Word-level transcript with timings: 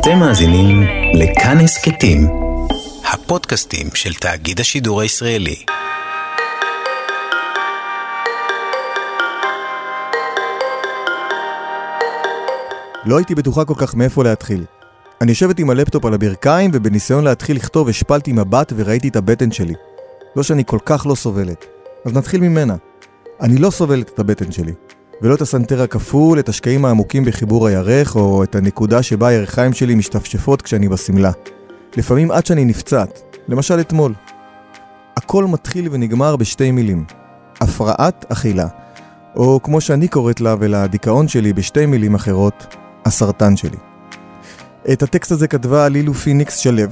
אתם 0.00 0.18
מאזינים 0.18 0.82
לכאן 1.14 1.58
הסכתים, 1.58 2.28
הפודקאסטים 3.12 3.86
של 3.94 4.14
תאגיד 4.14 4.60
השידור 4.60 5.00
הישראלי. 5.00 5.64
לא 13.04 13.16
הייתי 13.16 13.34
בטוחה 13.34 13.64
כל 13.64 13.74
כך 13.76 13.94
מאיפה 13.94 14.24
להתחיל. 14.24 14.64
אני 15.20 15.30
יושבת 15.30 15.58
עם 15.58 15.70
הלפטופ 15.70 16.04
על 16.04 16.14
הברכיים 16.14 16.70
ובניסיון 16.74 17.24
להתחיל 17.24 17.56
לכתוב 17.56 17.88
השפלתי 17.88 18.32
מבט 18.32 18.72
וראיתי 18.76 19.08
את 19.08 19.16
הבטן 19.16 19.52
שלי. 19.52 19.74
לא 20.36 20.42
שאני 20.42 20.62
כל 20.66 20.78
כך 20.84 21.06
לא 21.06 21.14
סובלת. 21.14 21.64
אז 22.04 22.12
נתחיל 22.12 22.40
ממנה. 22.40 22.76
אני 23.40 23.58
לא 23.58 23.70
סובלת 23.70 24.08
את 24.08 24.18
הבטן 24.18 24.52
שלי. 24.52 24.72
ולא 25.22 25.34
את 25.34 25.40
הסנטר 25.40 25.82
הכפול, 25.82 26.38
את 26.38 26.48
השקעים 26.48 26.84
העמוקים 26.84 27.24
בחיבור 27.24 27.66
הירך, 27.66 28.16
או 28.16 28.44
את 28.44 28.54
הנקודה 28.54 29.02
שבה 29.02 29.28
הירכיים 29.28 29.72
שלי 29.72 29.94
משתפשפות 29.94 30.62
כשאני 30.62 30.88
בשמלה. 30.88 31.30
לפעמים 31.96 32.30
עד 32.30 32.46
שאני 32.46 32.64
נפצעת, 32.64 33.36
למשל 33.48 33.80
אתמול. 33.80 34.14
הכל 35.16 35.44
מתחיל 35.44 35.88
ונגמר 35.90 36.36
בשתי 36.36 36.70
מילים. 36.70 37.04
הפרעת 37.60 38.26
אכילה. 38.28 38.66
או 39.36 39.60
כמו 39.62 39.80
שאני 39.80 40.08
קוראת 40.08 40.40
לה 40.40 40.54
ולדיכאון 40.60 41.28
שלי 41.28 41.52
בשתי 41.52 41.86
מילים 41.86 42.14
אחרות, 42.14 42.76
הסרטן 43.04 43.56
שלי. 43.56 43.76
את 44.92 45.02
הטקסט 45.02 45.32
הזה 45.32 45.48
כתבה 45.48 45.88
לילו 45.88 46.14
פיניקס 46.14 46.56
שלו, 46.56 46.82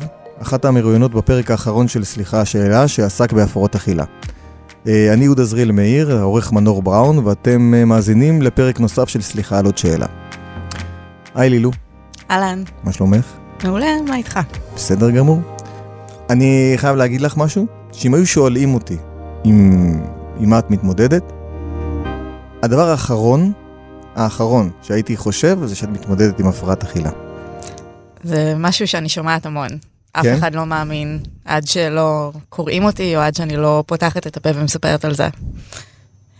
אחת 0.42 0.64
המרואיינות 0.64 1.14
בפרק 1.14 1.50
האחרון 1.50 1.88
של 1.88 2.04
סליחה 2.04 2.40
השאלה 2.40 2.88
שעסק 2.88 3.32
בהפרעות 3.32 3.74
אכילה. 3.74 4.04
אה, 4.86 5.12
אני 5.12 5.24
יהודה 5.24 5.44
זריל 5.44 5.72
מאיר, 5.72 6.20
עורך 6.22 6.52
מנור 6.52 6.82
בראון, 6.82 7.18
ואתם 7.18 7.74
אה, 7.74 7.84
מאזינים 7.84 8.42
לפרק 8.42 8.80
נוסף 8.80 9.08
של 9.08 9.22
סליחה 9.22 9.58
על 9.58 9.64
עוד 9.64 9.78
שאלה. 9.78 10.06
היי 11.34 11.50
לילו. 11.50 11.70
אהלן. 12.30 12.62
מה 12.84 12.92
שלומך? 12.92 13.26
מעולה, 13.64 13.86
מה 14.08 14.16
איתך? 14.16 14.40
בסדר 14.74 15.10
גמור. 15.10 15.40
אני 16.30 16.72
חייב 16.76 16.96
להגיד 16.96 17.20
לך 17.20 17.36
משהו, 17.36 17.66
שאם 17.92 18.14
היו 18.14 18.26
שואלים 18.26 18.74
אותי 18.74 18.96
עם, 19.44 20.00
עם 20.40 20.50
מה 20.50 20.58
את 20.58 20.70
מתמודדת, 20.70 21.32
הדבר 22.62 22.88
האחרון, 22.88 23.52
האחרון 24.14 24.70
שהייתי 24.82 25.16
חושב 25.16 25.58
זה 25.64 25.76
שאת 25.76 25.88
מתמודדת 25.88 26.40
עם 26.40 26.46
הפרעת 26.46 26.82
אכילה. 26.82 27.10
זה 28.24 28.54
משהו 28.56 28.88
שאני 28.88 29.08
שומעת 29.08 29.46
המון. 29.46 29.68
אף 30.12 30.22
כן? 30.22 30.34
אחד 30.34 30.54
לא 30.54 30.66
מאמין 30.66 31.18
עד 31.44 31.66
שלא 31.66 32.32
קוראים 32.48 32.84
אותי 32.84 33.16
או 33.16 33.20
עד 33.20 33.34
שאני 33.34 33.56
לא 33.56 33.84
פותחת 33.86 34.26
את 34.26 34.36
הפה 34.36 34.48
ומספרת 34.54 35.04
על 35.04 35.14
זה. 35.14 35.28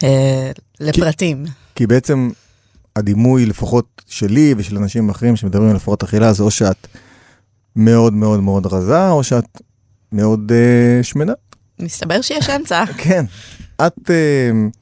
אה, 0.02 0.50
לפרטים. 0.80 1.44
כי 1.75 1.86
בעצם 1.86 2.30
הדימוי, 2.97 3.47
לפחות 3.47 4.02
שלי 4.06 4.55
ושל 4.56 4.77
אנשים 4.77 5.10
אחרים 5.10 5.36
שמדברים 5.36 5.70
על 5.70 5.77
הפרעות 5.77 6.02
אכילה, 6.02 6.33
זה 6.33 6.42
או 6.42 6.50
שאת 6.50 6.86
מאוד 7.77 8.12
מאוד 8.12 8.41
מאוד 8.41 8.66
רזה, 8.66 9.08
או 9.08 9.25
שאת 9.25 9.60
מאוד 10.12 10.53
uh, 10.53 11.05
שמנה. 11.05 11.32
מסתבר 11.78 12.20
שיש 12.20 12.50
אמצע. 12.56 12.84
כן. 12.97 13.25
את 13.86 13.98
uh, 13.98 14.78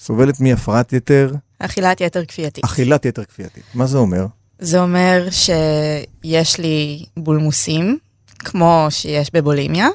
סובלת 0.00 0.40
מהפרעת 0.40 0.92
יתר, 0.92 1.34
אכילת 1.58 2.00
יתר 2.00 2.24
כפייתית. 2.24 2.64
אכילת 2.64 3.04
יתר 3.04 3.24
כפייתית. 3.24 3.62
מה 3.74 3.86
זה 3.86 3.98
אומר? 3.98 4.26
זה 4.58 4.80
אומר 4.80 5.28
שיש 5.30 6.58
לי 6.58 7.04
בולמוסים, 7.16 7.98
כמו 8.38 8.86
שיש 8.90 9.30
בבולימיה, 9.34 9.88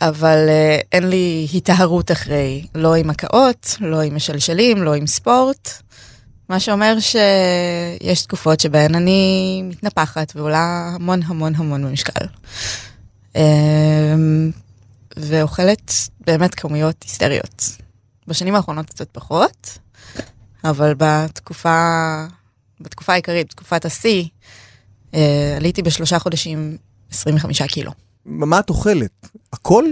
אבל 0.00 0.46
uh, 0.48 0.86
אין 0.92 1.10
לי 1.10 1.46
היטהרות 1.52 2.10
אחרי, 2.10 2.66
לא 2.74 2.94
עם 2.94 3.10
הקאות, 3.10 3.76
לא 3.80 4.00
עם 4.00 4.14
משלשלים, 4.14 4.82
לא 4.82 4.94
עם 4.94 5.06
ספורט, 5.06 5.70
מה 6.48 6.60
שאומר 6.60 6.96
שיש 7.00 8.22
תקופות 8.22 8.60
שבהן 8.60 8.94
אני 8.94 9.62
מתנפחת 9.64 10.32
ועולה 10.36 10.90
המון 10.94 11.20
המון 11.22 11.54
המון 11.54 11.84
במשקל. 11.84 12.26
Um, 13.34 13.38
ואוכלת 15.16 15.92
באמת 16.26 16.54
כמויות 16.54 17.02
היסטריות. 17.02 17.64
בשנים 18.26 18.54
האחרונות 18.54 18.90
קצת 18.90 19.08
פחות, 19.12 19.78
אבל 20.64 20.94
בתקופה, 20.96 22.24
בתקופה 22.80 23.12
העיקרית, 23.12 23.46
בתקופת 23.46 23.84
השיא, 23.84 24.24
אה, 25.14 25.54
עליתי 25.56 25.82
בשלושה 25.82 26.18
חודשים 26.18 26.76
25 27.10 27.62
קילו. 27.62 27.92
מה 28.24 28.60
את 28.60 28.70
אוכלת? 28.70 29.28
הכל? 29.52 29.84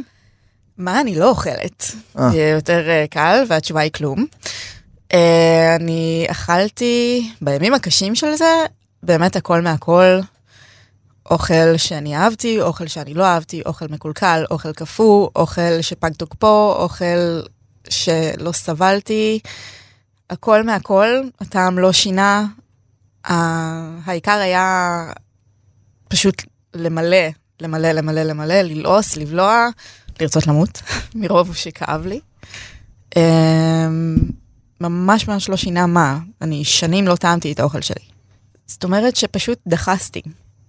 מה 0.78 1.00
אני 1.00 1.14
לא 1.14 1.28
אוכלת? 1.30 1.84
אה. 2.18 2.30
יהיה 2.32 2.50
יותר 2.50 2.88
אה, 2.88 3.04
קל, 3.10 3.44
והתשובה 3.48 3.80
היא 3.80 3.92
כלום. 3.92 4.26
אה, 5.12 5.76
אני 5.76 6.26
אכלתי 6.30 7.30
בימים 7.40 7.74
הקשים 7.74 8.14
של 8.14 8.34
זה, 8.34 8.64
באמת 9.02 9.36
הכל 9.36 9.60
מהכל. 9.60 10.20
אוכל 11.30 11.76
שאני 11.76 12.16
אהבתי, 12.16 12.60
אוכל 12.60 12.86
שאני 12.86 13.14
לא 13.14 13.24
אהבתי, 13.24 13.62
אוכל 13.66 13.86
מקולקל, 13.90 14.44
אוכל 14.50 14.72
קפוא, 14.72 15.28
אוכל 15.36 15.80
שפג 15.80 16.10
תוקפו, 16.12 16.74
אוכל 16.78 17.40
שלא 17.88 18.52
סבלתי, 18.52 19.38
הכל 20.30 20.62
מהכל, 20.62 21.08
הטעם 21.40 21.78
לא 21.78 21.92
שינה. 21.92 22.46
העיקר 23.24 24.38
היה 24.38 25.04
פשוט 26.08 26.42
למלא, 26.78 27.26
למלא, 27.60 27.92
למלא, 27.92 28.22
למלא, 28.22 28.54
ללעוס, 28.54 29.16
לבלוע, 29.16 29.68
לרצות 30.20 30.46
למות, 30.46 30.82
מרוב 31.14 31.54
שכאב 31.54 32.06
לי. 32.06 32.20
אמ, 33.16 34.16
ממש 34.80 35.28
ממש 35.28 35.48
לא 35.48 35.56
שינה 35.56 35.86
מה, 35.86 36.18
אני 36.42 36.64
שנים 36.64 37.06
לא 37.06 37.16
טעמתי 37.16 37.52
את 37.52 37.60
האוכל 37.60 37.80
שלי. 37.80 38.04
זאת 38.66 38.84
אומרת 38.84 39.16
שפשוט 39.16 39.58
דחסתי. 39.66 40.22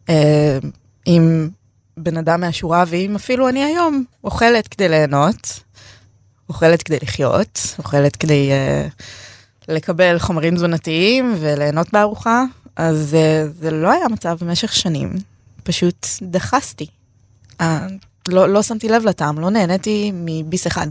אה, 0.09 0.57
עם 1.05 1.49
בן 1.97 2.17
אדם 2.17 2.41
מהשורה, 2.41 2.83
ואם 2.87 3.15
אפילו 3.15 3.49
אני 3.49 3.63
היום 3.63 4.03
אוכלת 4.23 4.67
כדי 4.67 4.89
ליהנות, 4.89 5.59
אוכלת 6.49 6.83
כדי 6.83 6.97
לחיות, 7.01 7.75
אוכלת 7.77 8.15
כדי 8.15 8.49
uh, 8.51 9.03
לקבל 9.67 10.19
חומרים 10.19 10.55
תזונתיים 10.55 11.35
וליהנות 11.39 11.93
בארוחה, 11.93 12.43
אז 12.75 13.15
uh, 13.15 13.61
זה 13.61 13.71
לא 13.71 13.91
היה 13.91 14.07
מצב 14.07 14.37
במשך 14.41 14.73
שנים, 14.73 15.13
פשוט 15.63 16.07
דחסתי. 16.21 16.87
Uh, 17.61 17.63
לא, 18.27 18.49
לא 18.49 18.63
שמתי 18.63 18.89
לב 18.89 19.03
לטעם, 19.05 19.39
לא 19.39 19.49
נהניתי 19.49 20.11
מביס 20.13 20.67
אחד. 20.67 20.87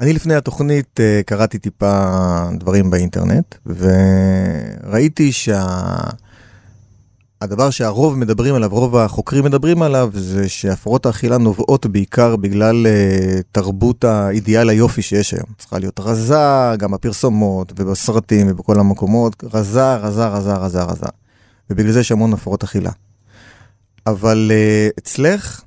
אני 0.00 0.12
לפני 0.12 0.34
התוכנית 0.34 1.00
uh, 1.00 1.24
קראתי 1.24 1.58
טיפה 1.58 2.04
דברים 2.58 2.90
באינטרנט, 2.90 3.54
וראיתי 3.66 5.32
שה... 5.32 5.66
הדבר 7.40 7.70
שהרוב 7.70 8.18
מדברים 8.18 8.54
עליו, 8.54 8.70
רוב 8.70 8.96
החוקרים 8.96 9.44
מדברים 9.44 9.82
עליו, 9.82 10.10
זה 10.14 10.48
שהפרעות 10.48 11.06
האכילה 11.06 11.38
נובעות 11.38 11.86
בעיקר 11.86 12.36
בגלל 12.36 12.86
uh, 12.86 13.42
תרבות 13.52 14.04
האידיאל 14.04 14.68
היופי 14.68 15.02
שיש 15.02 15.34
היום. 15.34 15.46
צריכה 15.58 15.78
להיות 15.78 16.00
רזה, 16.00 16.74
גם 16.78 16.90
בפרסומות 16.90 17.72
ובסרטים 17.76 18.46
ובכל 18.50 18.80
המקומות, 18.80 19.44
רזה, 19.52 19.96
רזה, 19.96 20.28
רזה, 20.28 20.54
רזה, 20.54 20.82
רזה. 20.82 21.06
ובגלל 21.70 21.92
זה 21.92 22.00
יש 22.00 22.12
המון 22.12 22.32
הפרעות 22.32 22.62
אכילה. 22.62 22.90
אבל 24.10 24.50
uh, 24.50 24.98
אצלך 24.98 25.62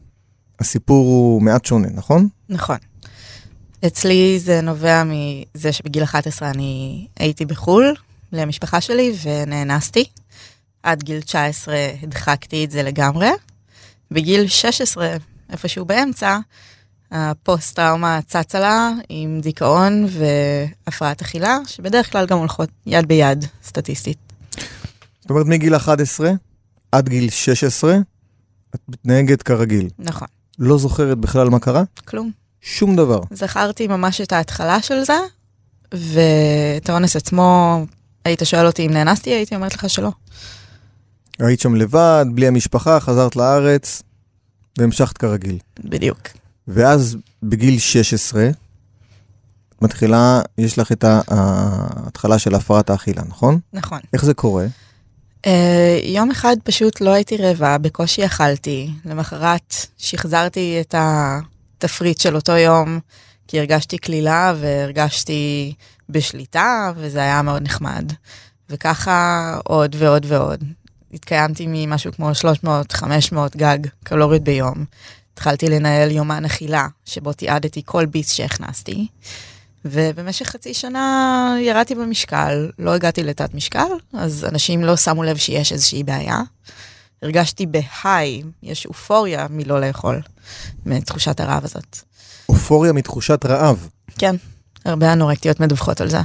הסיפור 0.60 1.06
הוא 1.06 1.42
מעט 1.42 1.66
שונה, 1.66 1.88
נכון? 1.94 2.28
נכון. 2.50 2.78
אצלי 3.88 4.40
זה 4.40 4.62
נובע 4.62 5.04
מזה 5.04 5.72
שבגיל 5.72 6.04
11 6.04 6.50
אני 6.50 7.08
הייתי 7.20 7.46
בחו"ל 7.46 7.96
למשפחה 8.32 8.82
שלי 8.82 9.14
ונאנסתי. 9.24 10.06
עד 10.84 11.04
גיל 11.04 11.22
19 11.22 11.76
הדחקתי 12.02 12.66
את 12.66 12.72
זה 12.72 12.84
לגמרי. 12.84 13.30
בגיל 14.12 14.48
16, 14.48 15.16
איפשהו 15.50 15.86
באמצע, 15.86 16.38
הפוסט-טראומה 17.12 18.20
צצה 18.28 18.60
לה 18.60 18.92
עם 19.10 19.40
דיכאון 19.42 20.08
והפרעת 20.10 21.22
אכילה, 21.22 21.58
שבדרך 21.68 22.12
כלל 22.12 22.26
גם 22.26 22.38
הולכות 22.38 22.70
יד 22.86 23.08
ביד, 23.08 23.46
סטטיסטית. 23.64 24.18
זאת 25.22 25.30
אומרת, 25.30 25.46
מגיל 25.46 25.76
11 25.76 26.32
עד 26.92 27.10
גיל 27.10 27.30
16, 27.30 27.98
את 28.76 28.80
מתנהגת 28.88 29.42
כרגיל. 29.42 29.90
נכון. 30.00 30.28
לא 30.60 30.78
זוכרת 30.78 31.18
בכלל 31.18 31.50
מה 31.50 31.60
קרה? 31.60 31.84
כלום. 32.06 32.32
שום 32.62 32.96
דבר. 32.96 33.20
זכרתי 33.34 33.88
ממש 33.88 34.22
את 34.22 34.32
ההתחלה 34.32 34.82
של 34.82 35.04
זה, 35.04 35.18
ואת 35.94 36.90
האונס 36.90 37.16
עצמו, 37.16 37.80
היית 38.26 38.42
שואל 38.44 38.66
אותי 38.68 38.86
אם 38.86 38.92
נאנסתי, 38.92 39.30
הייתי 39.30 39.56
אומרת 39.56 39.74
לך 39.74 39.90
שלא. 39.90 40.12
היית 41.40 41.60
שם 41.60 41.76
לבד, 41.76 42.26
בלי 42.34 42.48
המשפחה, 42.48 43.00
חזרת 43.00 43.36
לארץ, 43.36 44.02
והמשכת 44.78 45.18
כרגיל. 45.18 45.58
בדיוק. 45.84 46.20
ואז 46.68 47.18
בגיל 47.44 47.80
16, 47.80 48.50
את 48.50 49.82
מתחילה, 49.82 50.42
יש 50.58 50.80
לך 50.80 50.92
את 50.92 51.06
ההתחלה 51.28 52.40
של 52.40 52.56
הפרעת 52.56 52.90
האכילה, 52.90 53.22
נכון? 53.28 53.60
נכון. 53.74 54.00
איך 54.14 54.26
זה 54.26 54.34
קורה? 54.34 54.66
Uh, 55.46 55.50
יום 56.04 56.32
אחד 56.32 56.56
פשוט 56.64 57.02
לא 57.02 57.14
הייתי 57.14 57.38
רעבה, 57.38 57.78
בקושי 57.78 58.26
אכלתי. 58.26 58.90
למחרת 59.06 59.76
שחזרתי 59.98 60.78
את 60.82 60.96
התפריט 60.98 62.20
של 62.20 62.36
אותו 62.36 62.52
יום, 62.52 63.00
כי 63.48 63.60
הרגשתי 63.60 63.98
קלילה 63.98 64.54
והרגשתי 64.60 65.74
בשליטה, 66.10 66.92
וזה 66.96 67.20
היה 67.20 67.42
מאוד 67.42 67.64
נחמד. 67.64 68.12
וככה 68.70 69.58
עוד 69.64 69.96
ועוד 70.00 70.26
ועוד. 70.28 70.64
התקיימתי 71.14 71.66
ממשהו 71.70 72.12
כמו 72.12 72.32
300-500 72.94 73.36
גג 73.58 73.80
קלוריות 74.04 74.44
ביום. 74.44 74.86
התחלתי 75.34 75.70
לנהל 75.70 76.12
יומן 76.12 76.46
אכילה, 76.46 76.88
שבו 77.06 77.34
תיעדתי 77.34 77.82
כל 77.86 78.06
ביס 78.06 78.32
שהכנסתי. 78.32 79.08
ובמשך 79.86 80.48
חצי 80.48 80.74
שנה 80.74 81.56
ירדתי 81.60 81.96
במשקל, 81.96 82.72
לא 82.80 82.94
הגעתי 82.94 83.24
לתת 83.24 83.54
משקל, 83.54 83.88
אז 84.14 84.46
אנשים 84.50 84.84
לא 84.84 84.98
שמו 84.98 85.24
לב 85.24 85.38
שיש 85.38 85.72
איזושהי 85.72 86.04
בעיה. 86.04 86.42
הרגשתי 87.22 87.66
בהיי, 87.66 88.44
יש 88.64 88.86
אופוריה 88.86 89.48
מלא 89.50 89.82
לאכול, 89.82 90.22
מתחושת 90.86 91.40
הרעב 91.40 91.66
הזאת. 91.66 91.98
אופוריה 92.50 92.94
מתחושת 92.94 93.46
רעב. 93.46 93.88
כן, 94.18 94.36
הרבה 94.86 95.14
אנורקטיות 95.14 95.60
מדווחות 95.60 96.02
על 96.02 96.10
זה. 96.10 96.20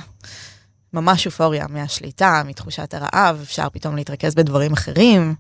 ממש 0.92 1.26
אופוריה 1.26 1.66
מהשליטה, 1.68 2.42
מתחושת 2.46 2.94
הרעב, 2.94 3.40
אפשר 3.42 3.68
פתאום 3.72 3.96
להתרכז 3.96 4.34
בדברים 4.34 4.72
אחרים. 4.72 5.34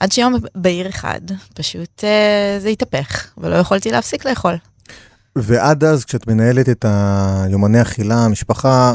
עד 0.00 0.12
שיום 0.12 0.34
בהיר 0.54 0.88
אחד, 0.88 1.20
פשוט 1.54 2.04
אה, 2.04 2.58
זה 2.60 2.68
התהפך, 2.68 3.26
ולא 3.38 3.56
יכולתי 3.56 3.90
להפסיק 3.90 4.24
לאכול. 4.24 4.56
ועד 5.36 5.84
אז, 5.84 6.04
כשאת 6.04 6.26
מנהלת 6.26 6.68
את 6.68 6.84
היומני 6.88 7.82
אכילה, 7.82 8.24
המשפחה 8.24 8.94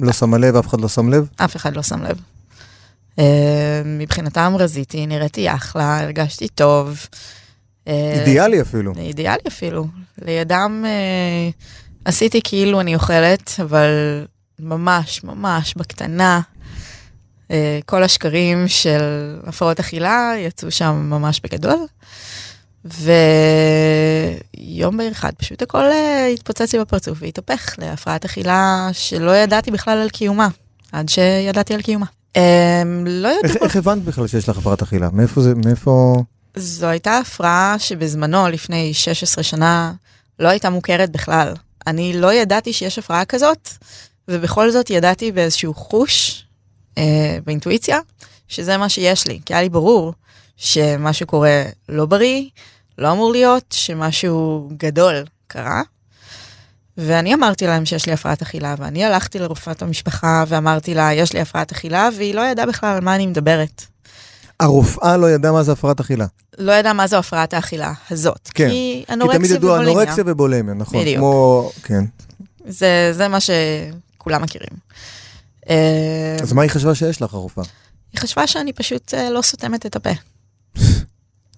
לא 0.00 0.12
שמה 0.12 0.38
לב, 0.38 0.56
אף 0.56 0.66
אחד 0.66 0.80
לא 0.80 0.88
שם 0.88 1.08
לב? 1.08 1.28
אף 1.36 1.56
אחד 1.56 1.76
לא 1.76 1.82
שם 1.82 2.02
לב. 2.02 2.20
אה, 3.18 3.82
מבחינתם 3.84 4.54
רזיתי, 4.58 5.06
נראיתי 5.06 5.54
אחלה, 5.54 6.00
הרגשתי 6.00 6.48
טוב. 6.48 6.98
אה, 7.88 8.12
אידיאלי 8.20 8.60
אפילו. 8.60 8.92
אידיאלי 8.96 9.42
אפילו. 9.48 9.86
לידם 10.22 10.84
אה, 10.86 11.50
עשיתי 12.04 12.40
כאילו 12.44 12.80
אני 12.80 12.94
אוכלת, 12.94 13.52
אבל 13.62 13.88
ממש 14.58 15.24
ממש 15.24 15.74
בקטנה. 15.76 16.40
כל 17.86 18.02
השקרים 18.02 18.68
של 18.68 19.00
הפרעות 19.46 19.80
אכילה 19.80 20.32
יצאו 20.38 20.70
שם 20.70 21.06
ממש 21.10 21.40
בגדול. 21.44 21.86
ויום 22.84 23.06
בהיר 24.96 25.12
אחד 25.12 25.32
פשוט 25.36 25.62
הכל 25.62 25.84
התפוצץ 26.34 26.72
לי 26.72 26.80
בפרצוף 26.80 27.18
והתהפך 27.22 27.74
להפרעת 27.78 28.24
אכילה 28.24 28.88
שלא 28.92 29.36
ידעתי 29.36 29.70
בכלל 29.70 29.98
על 29.98 30.08
קיומה, 30.08 30.48
עד 30.92 31.08
שידעתי 31.08 31.74
על 31.74 31.82
קיומה. 31.82 32.06
Um, 32.34 32.38
לא 33.06 33.28
יודעת. 33.28 33.44
איך, 33.44 33.62
איך 33.62 33.76
הבנת 33.76 34.02
בכלל 34.02 34.26
שיש 34.26 34.48
לך 34.48 34.58
הפרעת 34.58 34.82
אכילה? 34.82 35.08
מאיפה 35.12 35.40
זה, 35.40 35.54
מאיפה... 35.54 36.14
זו 36.56 36.86
הייתה 36.86 37.18
הפרעה 37.18 37.76
שבזמנו, 37.78 38.48
לפני 38.48 38.94
16 38.94 39.44
שנה, 39.44 39.92
לא 40.38 40.48
הייתה 40.48 40.70
מוכרת 40.70 41.10
בכלל. 41.10 41.54
אני 41.86 42.12
לא 42.20 42.32
ידעתי 42.32 42.72
שיש 42.72 42.98
הפרעה 42.98 43.24
כזאת, 43.24 43.68
ובכל 44.28 44.70
זאת 44.70 44.90
ידעתי 44.90 45.32
באיזשהו 45.32 45.74
חוש, 45.74 46.44
אה, 46.98 47.38
באינטואיציה, 47.46 47.98
שזה 48.48 48.76
מה 48.76 48.88
שיש 48.88 49.26
לי. 49.26 49.40
כי 49.46 49.54
היה 49.54 49.62
לי 49.62 49.68
ברור 49.68 50.12
שמשהו 50.60 51.26
קורה 51.26 51.62
לא 51.88 52.06
בריא, 52.06 52.44
לא 52.98 53.12
אמור 53.12 53.32
להיות, 53.32 53.64
שמשהו 53.70 54.68
גדול 54.76 55.24
קרה. 55.46 55.82
ואני 56.96 57.34
אמרתי 57.34 57.66
להם 57.66 57.84
שיש 57.84 58.06
לי 58.06 58.12
הפרעת 58.12 58.42
אכילה, 58.42 58.74
ואני 58.78 59.04
הלכתי 59.04 59.38
לרופאת 59.38 59.82
המשפחה 59.82 60.44
ואמרתי 60.48 60.94
לה, 60.94 61.12
יש 61.12 61.32
לי 61.32 61.40
הפרעת 61.40 61.72
אכילה, 61.72 62.08
והיא 62.16 62.34
לא 62.34 62.40
ידעה 62.40 62.66
בכלל 62.66 62.94
על 62.94 63.00
מה 63.00 63.14
אני 63.14 63.26
מדברת. 63.26 63.82
הרופאה 64.60 65.16
לא 65.16 65.30
ידעה 65.30 65.52
מה 65.52 65.62
זה 65.62 65.72
הפרעת 65.72 66.00
אכילה. 66.00 66.26
לא 66.58 66.72
ידעה 66.72 66.92
מה 66.92 67.06
זו 67.06 67.16
הפרעת 67.16 67.54
האכילה 67.54 67.92
הזאת. 68.10 68.50
כן. 68.54 68.68
כי 68.68 69.04
אנורקסיה 69.12 69.38
ובולמיה. 69.38 69.48
כי 69.48 69.58
תמיד 69.58 69.62
ידעו 69.62 69.76
אנורקסיה 69.76 70.24
ובולמיה, 70.26 70.74
נכון. 70.74 71.00
בדיוק. 71.00 71.18
כמו, 71.18 71.70
כן. 71.82 72.04
זה, 72.66 73.12
זה 73.12 73.28
מה 73.28 73.38
שכולם 73.40 74.42
מכירים. 74.42 74.72
אז 76.42 76.52
מה 76.52 76.62
היא 76.62 76.70
חשבה 76.70 76.94
שיש 76.94 77.22
לך, 77.22 77.34
הרופאה? 77.34 77.64
היא 78.12 78.20
חשבה 78.20 78.46
שאני 78.46 78.72
פשוט 78.72 79.14
אה, 79.14 79.30
לא 79.30 79.42
סותמת 79.42 79.86
את 79.86 79.96
הפה. 79.96 80.10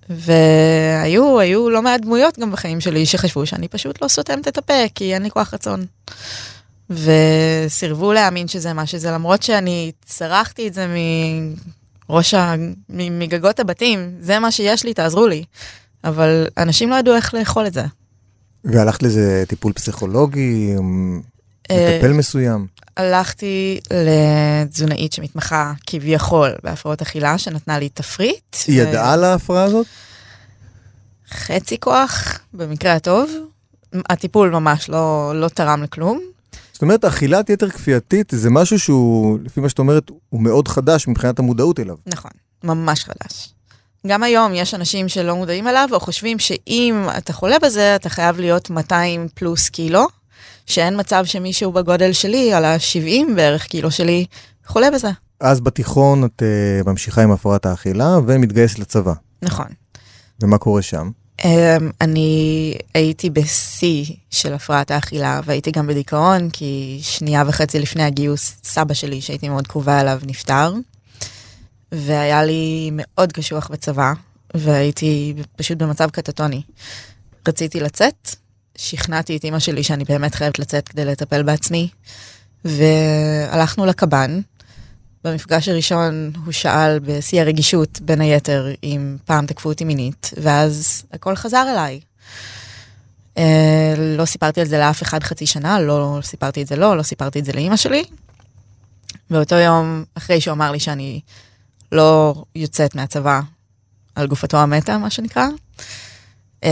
והיו 0.09 1.41
היו 1.41 1.71
לא 1.71 1.83
מעט 1.83 2.01
דמויות 2.01 2.39
גם 2.39 2.53
בחיים 2.53 2.81
שלי 2.81 3.07
שחשבו 3.07 3.47
שאני 3.47 3.69
פשוט 3.69 4.03
לא 4.03 4.09
סותמת 4.09 4.49
את 4.49 4.59
הפה 4.59 4.89
כי 4.95 5.15
אין 5.15 5.23
לי 5.23 5.31
כוח 5.31 5.55
רצון. 5.55 5.85
וסירבו 6.91 8.13
להאמין 8.13 8.49
שזה 8.49 8.73
מה 8.73 8.87
שזה 8.87 9.11
למרות 9.11 9.43
שאני 9.43 9.93
צרחתי 10.05 10.69
את 10.69 10.75
זה 10.75 10.87
מראש 12.09 12.35
ה... 12.35 12.55
מגגות 12.89 13.61
הבתים 13.61 14.15
זה 14.21 14.39
מה 14.39 14.51
שיש 14.51 14.85
לי 14.85 14.95
תעזרו 14.95 15.27
לי. 15.27 15.45
אבל 16.05 16.47
אנשים 16.59 16.91
לא 16.91 16.95
ידעו 16.95 17.15
איך 17.15 17.35
לאכול 17.35 17.67
את 17.67 17.73
זה. 17.73 17.85
והלכת 18.65 19.03
לזה 19.03 19.45
טיפול 19.49 19.73
פסיכולוגי, 19.73 20.75
אה, 20.75 20.79
מטפל 21.73 22.13
מסוים? 22.13 22.67
הלכתי 22.97 23.81
לתזונאית 23.91 25.13
שמתמחה 25.13 25.73
כביכול 25.87 26.51
בהפרעות 26.63 27.03
אכילה, 27.03 27.39
שנתנה 27.39 27.79
לי 27.79 27.89
תפריט. 27.89 28.57
היא 28.67 28.83
ידעה 28.83 29.13
על 29.13 29.25
ההפרעה 29.25 29.65
הזאת? 29.65 29.87
חצי 31.31 31.81
כוח, 31.81 32.41
במקרה 32.55 32.95
הטוב. 32.95 33.31
הטיפול 34.11 34.51
ממש 34.51 34.89
לא, 34.89 35.33
לא 35.35 35.49
תרם 35.49 35.83
לכלום. 35.83 36.21
זאת 36.73 36.83
אומרת, 36.83 37.05
אכילת 37.05 37.51
יתר 37.51 37.71
כפייתית 37.71 38.33
זה 38.37 38.51
משהו 38.51 38.79
שהוא, 38.79 39.39
לפי 39.45 39.61
מה 39.61 39.69
שאת 39.69 39.79
אומרת, 39.79 40.11
הוא 40.29 40.43
מאוד 40.43 40.69
חדש 40.69 41.09
מבחינת 41.09 41.39
המודעות 41.39 41.81
אליו. 41.81 41.97
נכון, 42.07 42.31
ממש 42.65 43.05
חדש. 43.05 43.55
גם 44.07 44.23
היום 44.23 44.55
יש 44.55 44.75
אנשים 44.75 45.09
שלא 45.09 45.37
מודעים 45.37 45.69
אליו, 45.69 45.89
או 45.93 46.01
חושבים 46.01 46.39
שאם 46.39 47.07
אתה 47.19 47.33
חולה 47.33 47.59
בזה, 47.59 47.97
אתה 47.97 48.09
חייב 48.09 48.41
להיות 48.41 48.71
200 48.71 49.29
פלוס 49.35 49.69
קילו. 49.69 50.07
שאין 50.73 51.01
מצב 51.01 51.25
שמישהו 51.25 51.73
בגודל 51.73 52.13
שלי, 52.13 52.53
על 52.53 52.65
ה-70 52.65 53.35
בערך 53.37 53.67
קילו 53.67 53.91
שלי, 53.91 54.27
חולה 54.67 54.91
בזה. 54.91 55.11
אז 55.41 55.61
בתיכון 55.61 56.25
את 56.25 56.43
uh, 56.43 56.89
ממשיכה 56.89 57.23
עם 57.23 57.31
הפרעת 57.31 57.67
האכילה 57.67 58.19
ומתגייסת 58.27 58.79
לצבא. 58.79 59.13
נכון. 59.43 59.67
ומה 60.43 60.59
קורה 60.59 60.83
שם? 60.83 61.11
Um, 61.41 61.45
אני 62.01 62.75
הייתי 62.95 63.31
בשיא 63.31 64.05
של 64.31 64.55
הפרעת 64.55 64.91
האכילה 64.91 65.41
והייתי 65.45 65.71
גם 65.71 65.87
בדיכאון 65.87 66.51
כי 66.51 66.99
שנייה 67.03 67.45
וחצי 67.47 67.79
לפני 67.79 68.03
הגיוס 68.03 68.55
סבא 68.65 68.95
שלי 68.95 69.21
שהייתי 69.21 69.49
מאוד 69.49 69.67
קרובה 69.67 70.01
אליו 70.01 70.21
נפטר. 70.27 70.75
והיה 71.93 72.45
לי 72.45 72.91
מאוד 72.93 73.33
קשוח 73.33 73.69
בצבא 73.69 74.13
והייתי 74.55 75.35
פשוט 75.57 75.79
במצב 75.79 76.11
קטטוני. 76.11 76.63
רציתי 77.49 77.81
לצאת 77.81 78.37
שכנעתי 78.83 79.37
את 79.37 79.45
אימא 79.45 79.59
שלי 79.59 79.83
שאני 79.83 80.05
באמת 80.05 80.35
חייבת 80.35 80.59
לצאת 80.59 80.89
כדי 80.89 81.05
לטפל 81.05 81.43
בעצמי, 81.43 81.89
והלכנו 82.65 83.87
לקב"ן. 83.87 84.41
במפגש 85.25 85.69
הראשון 85.69 86.31
הוא 86.45 86.53
שאל 86.53 86.99
בשיא 86.99 87.41
הרגישות, 87.41 88.01
בין 88.01 88.21
היתר, 88.21 88.67
אם 88.83 89.17
פעם 89.25 89.47
תקפו 89.47 89.69
אותי 89.69 89.85
מינית, 89.85 90.31
ואז 90.43 91.03
הכל 91.13 91.37
חזר 91.37 91.65
אליי. 91.73 92.01
Uh, 93.35 93.41
לא 93.99 94.25
סיפרתי 94.25 94.61
על 94.61 94.67
זה 94.67 94.79
לאף 94.79 95.03
אחד 95.03 95.23
חצי 95.23 95.47
שנה, 95.47 95.81
לא 95.81 96.19
סיפרתי 96.23 96.63
את 96.63 96.67
זה 96.67 96.77
לו, 96.77 96.95
לא 96.95 97.03
סיפרתי 97.03 97.39
את 97.39 97.45
זה 97.45 97.53
לאימא 97.53 97.77
שלי. 97.77 98.05
באותו 99.31 99.55
יום, 99.55 100.05
אחרי 100.15 100.41
שהוא 100.41 100.53
אמר 100.53 100.71
לי 100.71 100.81
שאני 100.81 101.21
לא 101.93 102.35
יוצאת 102.55 102.95
מהצבא 102.95 103.41
על 104.15 104.27
גופתו 104.27 104.57
המתה, 104.57 104.99
מה 104.99 105.11
שנקרא, 105.11 105.47
uh, 106.61 106.67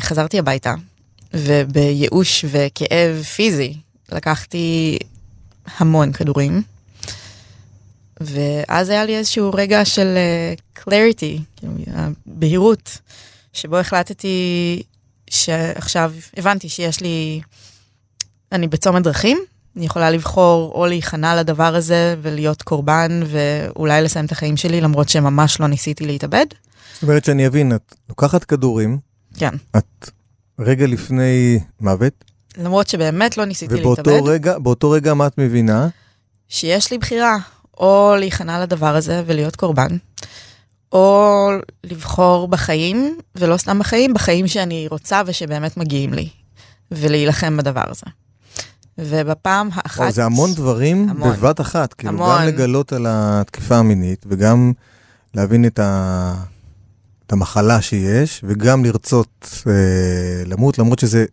חזרתי 0.00 0.38
הביתה, 0.38 0.74
ובייאוש 1.34 2.44
וכאב 2.48 3.22
פיזי 3.22 3.76
לקחתי 4.12 4.98
המון 5.78 6.12
כדורים. 6.12 6.62
ואז 8.20 8.88
היה 8.88 9.04
לי 9.04 9.16
איזשהו 9.16 9.50
רגע 9.54 9.84
של 9.84 10.16
uh, 10.16 10.80
clarity, 10.80 11.40
כאילו, 11.56 11.72
בהירות, 12.26 12.98
שבו 13.52 13.78
החלטתי 13.78 14.82
שעכשיו 15.30 16.12
הבנתי 16.36 16.68
שיש 16.68 17.00
לי, 17.00 17.40
אני 18.52 18.68
בצומת 18.68 19.02
דרכים, 19.02 19.38
אני 19.76 19.84
יכולה 19.84 20.10
לבחור 20.10 20.72
או 20.74 20.86
להיכנע 20.86 21.36
לדבר 21.36 21.74
הזה 21.74 22.16
ולהיות 22.22 22.62
קורבן 22.62 23.20
ואולי 23.26 24.02
לסיים 24.02 24.24
את 24.24 24.32
החיים 24.32 24.56
שלי 24.56 24.80
למרות 24.80 25.08
שממש 25.08 25.60
לא 25.60 25.66
ניסיתי 25.66 26.06
להתאבד. 26.06 26.46
זאת 26.94 27.02
אומרת 27.02 27.24
שאני 27.24 27.46
אבין, 27.46 27.74
את 27.74 27.94
לוקחת 28.08 28.44
כדורים, 28.44 28.98
כן. 29.36 29.54
את 29.76 30.10
רגע 30.64 30.86
לפני 30.86 31.60
מוות. 31.80 32.24
למרות 32.58 32.88
שבאמת 32.88 33.36
לא 33.36 33.44
ניסיתי 33.44 33.74
ובאותו 33.74 34.10
להתאבד. 34.10 34.28
רגע, 34.28 34.58
באותו 34.58 34.90
רגע 34.90 35.14
מה 35.14 35.26
את 35.26 35.38
מבינה? 35.38 35.88
שיש 36.48 36.90
לי 36.90 36.98
בחירה, 36.98 37.36
או 37.78 38.14
להיכנע 38.18 38.62
לדבר 38.62 38.96
הזה 38.96 39.22
ולהיות 39.26 39.56
קורבן, 39.56 39.96
או 40.92 41.48
לבחור 41.84 42.48
בחיים, 42.48 43.18
ולא 43.36 43.56
סתם 43.56 43.78
בחיים, 43.78 44.14
בחיים 44.14 44.48
שאני 44.48 44.86
רוצה 44.90 45.22
ושבאמת 45.26 45.76
מגיעים 45.76 46.14
לי, 46.14 46.28
ולהילחם 46.90 47.56
בדבר 47.56 47.84
הזה. 47.86 48.06
ובפעם 48.98 49.68
האחת... 49.72 50.06
או, 50.06 50.10
זה 50.10 50.24
המון 50.24 50.54
דברים 50.54 51.08
המון, 51.08 51.32
בבת 51.32 51.60
אחת, 51.60 51.94
כאילו 51.94 52.12
המון. 52.12 52.40
גם 52.40 52.46
לגלות 52.46 52.92
על 52.92 53.06
התקיפה 53.08 53.76
המינית 53.76 54.24
וגם 54.28 54.72
להבין 55.34 55.66
את 55.66 55.78
ה... 55.78 56.34
המחלה 57.32 57.82
שיש, 57.82 58.40
וגם 58.44 58.84
לרצות 58.84 59.62
אה, 59.66 60.44
למות, 60.46 60.78
למרות 60.78 60.98
שזה, 60.98 61.24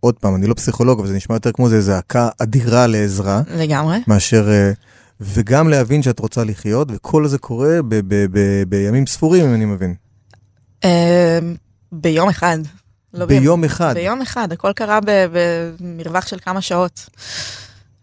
עוד 0.00 0.14
פעם, 0.14 0.34
אני 0.34 0.46
לא 0.46 0.54
פסיכולוג, 0.54 0.98
אבל 0.98 1.08
זה 1.08 1.14
נשמע 1.14 1.36
יותר 1.36 1.52
כמו 1.52 1.66
איזה 1.66 1.80
זעקה 1.80 2.28
אדירה 2.42 2.86
לעזרה. 2.86 3.42
לגמרי. 3.56 3.98
מאשר... 4.06 4.48
אה, 4.50 4.72
וגם 5.20 5.68
להבין 5.68 6.02
שאת 6.02 6.18
רוצה 6.18 6.44
לחיות, 6.44 6.88
וכל 6.90 7.28
זה 7.28 7.38
קורה 7.38 7.82
ב- 7.88 7.94
ב- 7.94 8.26
ב- 8.38 8.62
בימים 8.68 9.06
ספורים, 9.06 9.46
אם 9.46 9.54
אני 9.54 9.64
מבין. 9.64 9.94
אה, 10.84 11.38
ביום 11.92 12.28
אחד. 12.28 12.58
לא 13.14 13.26
ביום 13.26 13.64
אחד. 13.64 13.94
ביום 13.94 14.22
אחד, 14.22 14.52
הכל 14.52 14.72
קרה 14.72 14.98
במרווח 15.80 16.26
של 16.26 16.38
כמה 16.38 16.60
שעות. 16.60 17.08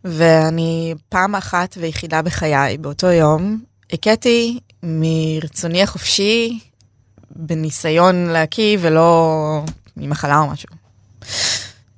ואני 0.03 0.93
פעם 1.09 1.35
אחת 1.35 1.77
ויחידה 1.79 2.21
בחיי, 2.21 2.77
באותו 2.77 3.07
יום, 3.07 3.61
הכיתי 3.93 4.59
מרצוני 4.83 5.83
החופשי 5.83 6.59
בניסיון 7.35 8.25
להקיא 8.25 8.77
ולא 8.81 9.63
ממחלה 9.97 10.39
או 10.39 10.47
משהו. 10.47 10.69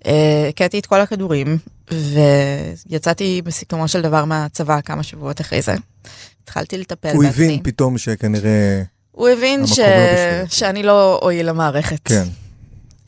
אה, 0.06 0.48
הכיתי 0.50 0.80
את 0.80 0.86
כל 0.86 1.02
הכדורים 1.02 1.58
ויצאתי 2.90 3.42
בסיכומו 3.46 3.88
של 3.88 4.02
דבר 4.02 4.26
מהצבא 4.26 4.82
כמה 4.82 5.04
שבועות 5.04 5.42
אחרי 5.42 5.62
זה. 5.62 5.76
התחלתי 6.44 6.78
לטפל 6.78 7.12
הוא 7.14 7.24
בעצמי. 7.24 7.46
הבין 7.46 7.60
פתאום 7.64 7.98
שכנראה... 7.98 8.82
הוא 9.12 9.30
הבין 9.30 9.68
ש... 9.68 9.80
לא. 9.80 9.86
שאני 10.48 10.84
לא 10.84 11.20
אועיל 11.22 11.50
למערכת. 11.50 12.00
כן. 12.06 12.24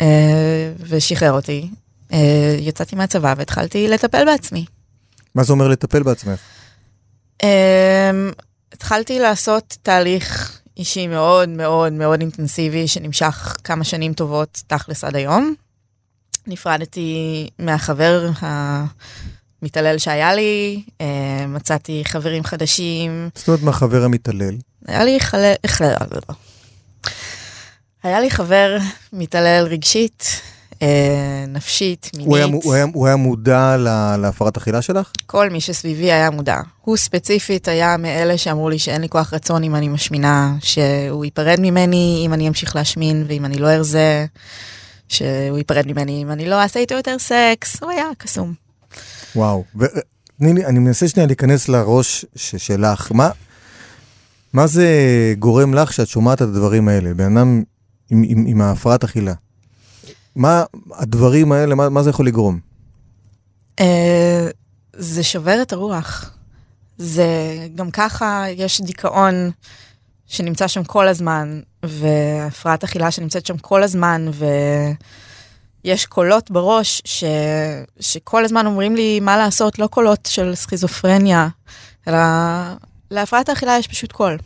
אה, 0.02 0.72
ושחרר 0.80 1.32
אותי. 1.32 1.70
אה, 2.14 2.58
יצאתי 2.60 2.96
מהצבא 2.96 3.34
והתחלתי 3.38 3.88
לטפל 3.88 4.26
בעצמי. 4.26 4.66
מה 5.36 5.44
זה 5.44 5.54
אומר 5.54 5.68
לטפל 5.68 6.04
בעצמך? 6.04 6.40
התחלתי 8.74 9.20
לעשות 9.20 9.78
תהליך 9.84 10.62
אישי 10.78 11.08
מאוד 11.08 11.50
מאוד 11.50 11.94
מאוד 11.94 12.22
אינטנסיבי 12.22 12.88
שנמשך 12.88 13.58
כמה 13.64 13.84
שנים 13.84 14.14
טובות 14.14 14.62
תכלס 14.68 15.04
עד 15.04 15.16
היום. 15.16 15.54
נפרדתי 16.48 17.14
מהחבר 17.60 18.30
המתעלל 18.40 19.98
שהיה 19.98 20.34
לי, 20.36 20.84
אה, 21.02 21.06
מצאתי 21.48 22.04
חברים 22.06 22.44
חדשים, 22.44 23.30
זאת 23.36 23.48
אומרת, 23.48 23.62
מהחבר 23.62 24.04
המתעלל. 24.04 24.56
היה 24.88 25.04
לי 25.04 25.20
חלה... 25.20 25.54
חלה- 25.68 25.98
היה 28.04 28.20
לי 28.20 28.32
חבר 28.32 28.78
מתעלל 29.14 29.66
רגשית, 29.70 30.42
נפשית, 31.48 32.12
מינית. 32.14 32.28
הוא 32.28 32.38
היה, 32.38 32.46
הוא, 32.46 32.74
היה, 32.74 32.86
הוא 32.94 33.08
היה 33.08 33.16
מודע 33.16 33.78
לה, 33.78 34.18
להפרעת 34.18 34.58
אכילה 34.58 34.82
שלך? 34.82 35.12
כל 35.26 35.50
מי 35.50 35.62
שסביבי 35.62 36.12
היה 36.12 36.30
מודע. 36.30 36.58
הוא 36.82 36.98
ספציפית 36.98 37.68
היה 37.68 37.98
מאלה 37.98 38.38
שאמרו 38.38 38.70
לי 38.70 38.80
שאין 38.80 39.02
לי 39.02 39.10
כוח 39.10 39.34
רצון 39.34 39.64
אם 39.64 39.76
אני 39.76 39.88
משמינה, 39.88 40.56
שהוא 40.60 41.26
ייפרד 41.26 41.58
ממני 41.60 42.24
אם 42.26 42.34
אני 42.34 42.48
אמשיך 42.48 42.76
להשמין 42.76 43.26
ואם 43.28 43.46
אני 43.46 43.58
לא 43.58 43.68
ארזה, 43.68 44.26
שהוא 45.08 45.58
ייפרד 45.58 45.88
ממני 45.88 46.24
אם 46.24 46.32
אני 46.32 46.50
לא 46.50 46.62
אעשה 46.62 46.80
איתו 46.80 46.96
יותר 46.96 47.16
סקס, 47.20 47.84
הוא 47.84 47.92
היה 47.92 48.06
קסום. 48.18 48.54
וואו. 49.36 49.64
ו- 49.80 49.86
תני 50.40 50.54
לי, 50.54 50.66
אני 50.66 50.80
מנסה 50.80 51.08
שנייה 51.08 51.28
להיכנס 51.28 51.70
לראש 51.70 52.26
שלך. 52.36 53.12
מה, 53.12 53.30
מה 54.54 54.68
זה 54.68 54.88
גורם 55.40 55.74
לך 55.74 55.94
שאת 55.94 56.08
שומעת 56.08 56.38
את 56.38 56.48
הדברים 56.48 56.88
האלה? 56.88 57.14
בן 57.14 57.38
אדם 57.38 57.64
עם, 58.10 58.24
עם, 58.28 58.46
עם 58.48 58.62
ההפרעת 58.62 59.04
אכילה. 59.04 59.34
מה 60.38 60.63
הדברים 60.91 61.51
האלה, 61.51 61.75
מה, 61.75 61.89
מה 61.89 62.03
זה 62.03 62.10
יכול 62.10 62.27
לגרום? 62.27 62.60
אה, 63.79 64.48
זה 64.94 65.24
שובר 65.24 65.62
את 65.62 65.74
הרוח. 65.74 66.32
זה 66.98 67.27
גם 67.75 67.91
ככה 67.91 68.46
יש 68.50 68.82
דיכאון 68.82 69.51
שנמצא 70.27 70.67
שם 70.67 70.84
כל 70.84 71.08
הזמן, 71.08 71.62
והפרעת 71.84 72.84
אכילה 72.84 73.12
שנמצאת 73.12 73.46
שם 73.46 73.58
כל 73.58 73.84
הזמן, 73.84 74.25
ויש 75.84 76.06
קולות 76.06 76.51
בראש 76.51 77.01
ש... 77.06 77.24
שכל 78.00 78.46
הזמן 78.46 78.65
אומרים 78.65 78.96
לי 78.96 79.20
מה 79.20 79.38
לעשות, 79.38 79.79
לא 79.79 79.88
קולות 79.88 80.25
של 80.32 80.56
סכיזופרניה, 80.56 81.48
אלא 82.08 82.17
להפרעת 83.12 83.50
האכילה 83.50 83.77
יש 83.77 83.88
פשוט 83.88 84.12
קול. 84.12 84.38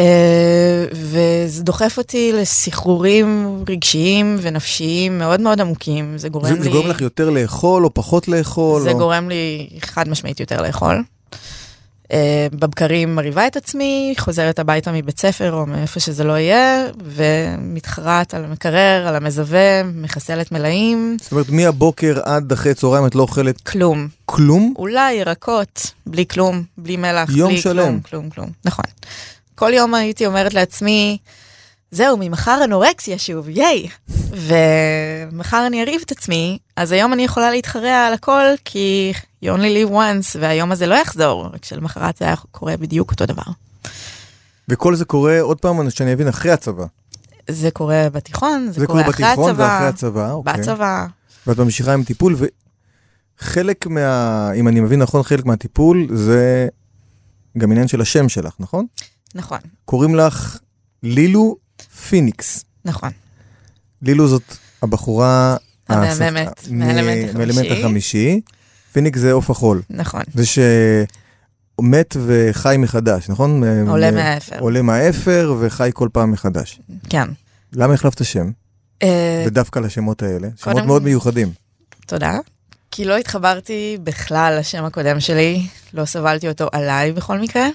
אה, 0.00 0.84
וזה 0.92 1.62
דוחף 1.62 1.98
אותי 1.98 2.32
לסחרורים 2.32 3.62
רגשיים 3.68 4.36
ונפשיים 4.40 5.18
מאוד 5.18 5.40
מאוד 5.40 5.60
עמוקים. 5.60 6.18
זה 6.18 6.28
גורם 6.28 6.48
זה, 6.48 6.54
לי... 6.54 6.62
זה 6.62 6.70
גורם 6.70 6.88
לך 6.88 7.00
יותר 7.00 7.30
לאכול 7.30 7.84
או 7.84 7.94
פחות 7.94 8.28
לאכול? 8.28 8.82
זה 8.82 8.90
או... 8.90 8.98
גורם 8.98 9.28
לי 9.28 9.68
חד 9.80 10.08
משמעית 10.08 10.40
יותר 10.40 10.62
לאכול. 10.62 11.02
Uh, 12.04 12.06
בבקרים 12.52 13.14
מרהיבה 13.14 13.46
את 13.46 13.56
עצמי, 13.56 14.14
חוזרת 14.18 14.58
הביתה 14.58 14.92
מבית 14.92 15.20
ספר 15.20 15.52
או 15.52 15.66
מאיפה 15.66 16.00
שזה 16.00 16.24
לא 16.24 16.32
יהיה, 16.32 16.86
ומתחרט 17.04 18.34
על 18.34 18.44
המקרר, 18.44 19.08
על 19.08 19.16
המזווה, 19.16 19.82
מחסלת 19.94 20.52
מלאים, 20.52 21.16
זאת 21.22 21.32
אומרת, 21.32 21.48
מהבוקר 21.48 22.20
עד 22.24 22.52
אחרי 22.52 22.74
צהריים 22.74 23.06
את 23.06 23.14
לא 23.14 23.22
אוכלת 23.22 23.60
כלום. 23.60 24.08
כלום? 24.26 24.74
אולי 24.76 25.12
ירקות, 25.12 25.92
בלי 26.06 26.26
כלום, 26.26 26.62
בלי 26.78 26.96
מלח, 26.96 27.30
יום 27.36 27.50
בלי 27.50 27.60
שלם. 27.60 27.84
כלום, 27.84 28.00
כלום, 28.00 28.30
כלום. 28.30 28.50
נכון. 28.64 28.84
כל 29.54 29.72
יום 29.74 29.94
הייתי 29.94 30.26
אומרת 30.26 30.54
לעצמי, 30.54 31.18
זהו, 31.90 32.16
ממחר 32.20 32.64
אנורקסיה 32.64 33.18
שוב, 33.18 33.48
ייי. 33.48 33.88
ומחר 34.30 35.66
אני 35.66 35.82
אריב 35.82 36.00
את 36.04 36.12
עצמי, 36.12 36.58
אז 36.76 36.92
היום 36.92 37.12
אני 37.12 37.24
יכולה 37.24 37.50
להתחרע 37.50 38.06
על 38.06 38.12
הכל, 38.12 38.44
כי 38.64 39.12
you 39.44 39.48
only 39.48 39.88
live 39.88 39.90
once, 39.90 40.38
והיום 40.40 40.72
הזה 40.72 40.86
לא 40.86 40.94
יחזור, 40.94 41.46
רק 41.52 41.64
שלמחרת 41.64 42.16
זה 42.16 42.24
היה 42.24 42.36
קורה 42.50 42.76
בדיוק 42.76 43.10
אותו 43.10 43.26
דבר. 43.26 43.52
וכל 44.68 44.94
זה 44.94 45.04
קורה, 45.04 45.40
עוד 45.40 45.60
פעם, 45.60 45.90
שאני 45.90 46.12
אבין, 46.12 46.28
אחרי 46.28 46.52
הצבא. 46.52 46.84
זה 47.50 47.70
קורה 47.70 48.08
בתיכון, 48.12 48.66
זה, 48.72 48.80
זה 48.80 48.86
קורה 48.86 49.02
קורה 49.02 49.14
אחרי 49.14 49.26
בתיכון 49.26 49.50
הצבא, 49.50 49.62
ואחרי 49.62 49.86
הצבא, 49.86 50.30
אוקיי. 50.30 50.52
בצבא, 50.52 51.06
ואת 51.46 51.58
ממשיכה 51.58 51.92
עם 51.92 52.04
טיפול, 52.04 52.36
וחלק 53.40 53.86
מה... 53.86 54.52
אם 54.52 54.68
אני 54.68 54.80
מבין 54.80 55.02
נכון, 55.02 55.22
חלק 55.22 55.44
מהטיפול 55.44 56.08
זה 56.12 56.68
גם 57.58 57.72
עניין 57.72 57.88
של 57.88 58.00
השם 58.00 58.28
שלך, 58.28 58.54
נכון? 58.60 58.86
נכון, 59.34 59.58
קוראים 59.84 60.14
לך 60.14 60.58
לילו 61.02 61.56
פיניקס. 62.08 62.64
נכון. 62.84 63.10
לילו 64.02 64.28
זאת 64.28 64.56
הבחורה... 64.82 65.56
המהממת, 65.88 66.68
מאלמנט 67.34 67.66
החמישי. 67.70 68.40
פיניקס 68.92 69.20
זה 69.20 69.32
עוף 69.32 69.50
החול. 69.50 69.82
נכון, 69.90 70.22
זה 70.34 70.42
שמת 70.46 72.16
וחי 72.26 72.76
מחדש, 72.78 73.28
נכון? 73.28 73.62
עולה 73.88 74.10
מהאפר, 74.10 74.58
עולה 74.58 74.82
מהאפר 74.82 75.54
וחי 75.60 75.90
כל 75.94 76.08
פעם 76.12 76.30
מחדש. 76.30 76.80
כן. 77.08 77.28
למה 77.72 77.94
החלפת 77.94 78.24
שם? 78.24 78.50
אה, 79.02 79.44
ודווקא 79.46 79.78
לשמות 79.78 80.22
האלה? 80.22 80.48
שמות 80.56 80.84
מאוד 80.84 81.02
מיוחדים. 81.02 81.52
תודה. 82.06 82.38
כי 82.90 83.04
לא 83.04 83.16
התחברתי 83.16 83.98
בכלל 84.04 84.56
לשם 84.60 84.84
הקודם 84.84 85.20
שלי, 85.20 85.66
לא 85.94 86.04
סבלתי 86.04 86.48
אותו 86.48 86.68
עליי 86.72 87.12
בכל 87.12 87.38
מקרה. 87.38 87.66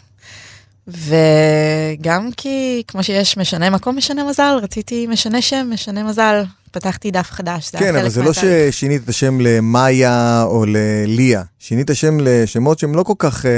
וגם 0.90 2.30
כי 2.38 2.84
כמו 2.88 3.04
שיש 3.04 3.38
משנה 3.38 3.70
מקום, 3.70 3.98
משנה 3.98 4.24
מזל, 4.30 4.56
רציתי 4.64 5.08
משנה 5.08 5.42
שם, 5.42 5.68
משנה 5.74 6.04
מזל. 6.04 6.44
פתחתי 6.72 7.12
דף 7.12 7.32
חדש, 7.32 7.72
זה 7.72 7.78
היה 7.78 7.88
כן, 7.88 7.94
חלק 7.94 8.02
אבל 8.02 8.10
זה 8.10 8.22
לא 8.22 8.28
מהתהליך. 8.28 8.74
ששינית 8.74 9.04
את 9.04 9.10
השם 9.10 9.42
למאיה 9.42 10.44
או 10.48 10.66
לליה. 10.68 11.44
שינית 11.60 11.90
שם 11.94 12.18
לשמות 12.22 12.80
שהם 12.80 12.96
לא 12.96 13.04
כל 13.04 13.14
כך 13.20 13.46
אה, 13.46 13.52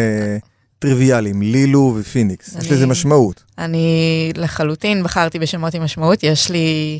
טריוויאליים, 0.80 1.42
לילו 1.42 1.96
ופיניקס. 2.00 2.48
יש 2.48 2.56
אני- 2.56 2.70
לזה 2.76 2.88
משמעות. 2.88 3.44
אני 3.58 3.88
לחלוטין 4.36 5.04
בחרתי 5.04 5.40
בשמות 5.40 5.74
עם 5.74 5.84
משמעות, 5.84 6.24
יש 6.24 6.50
לי 6.50 7.00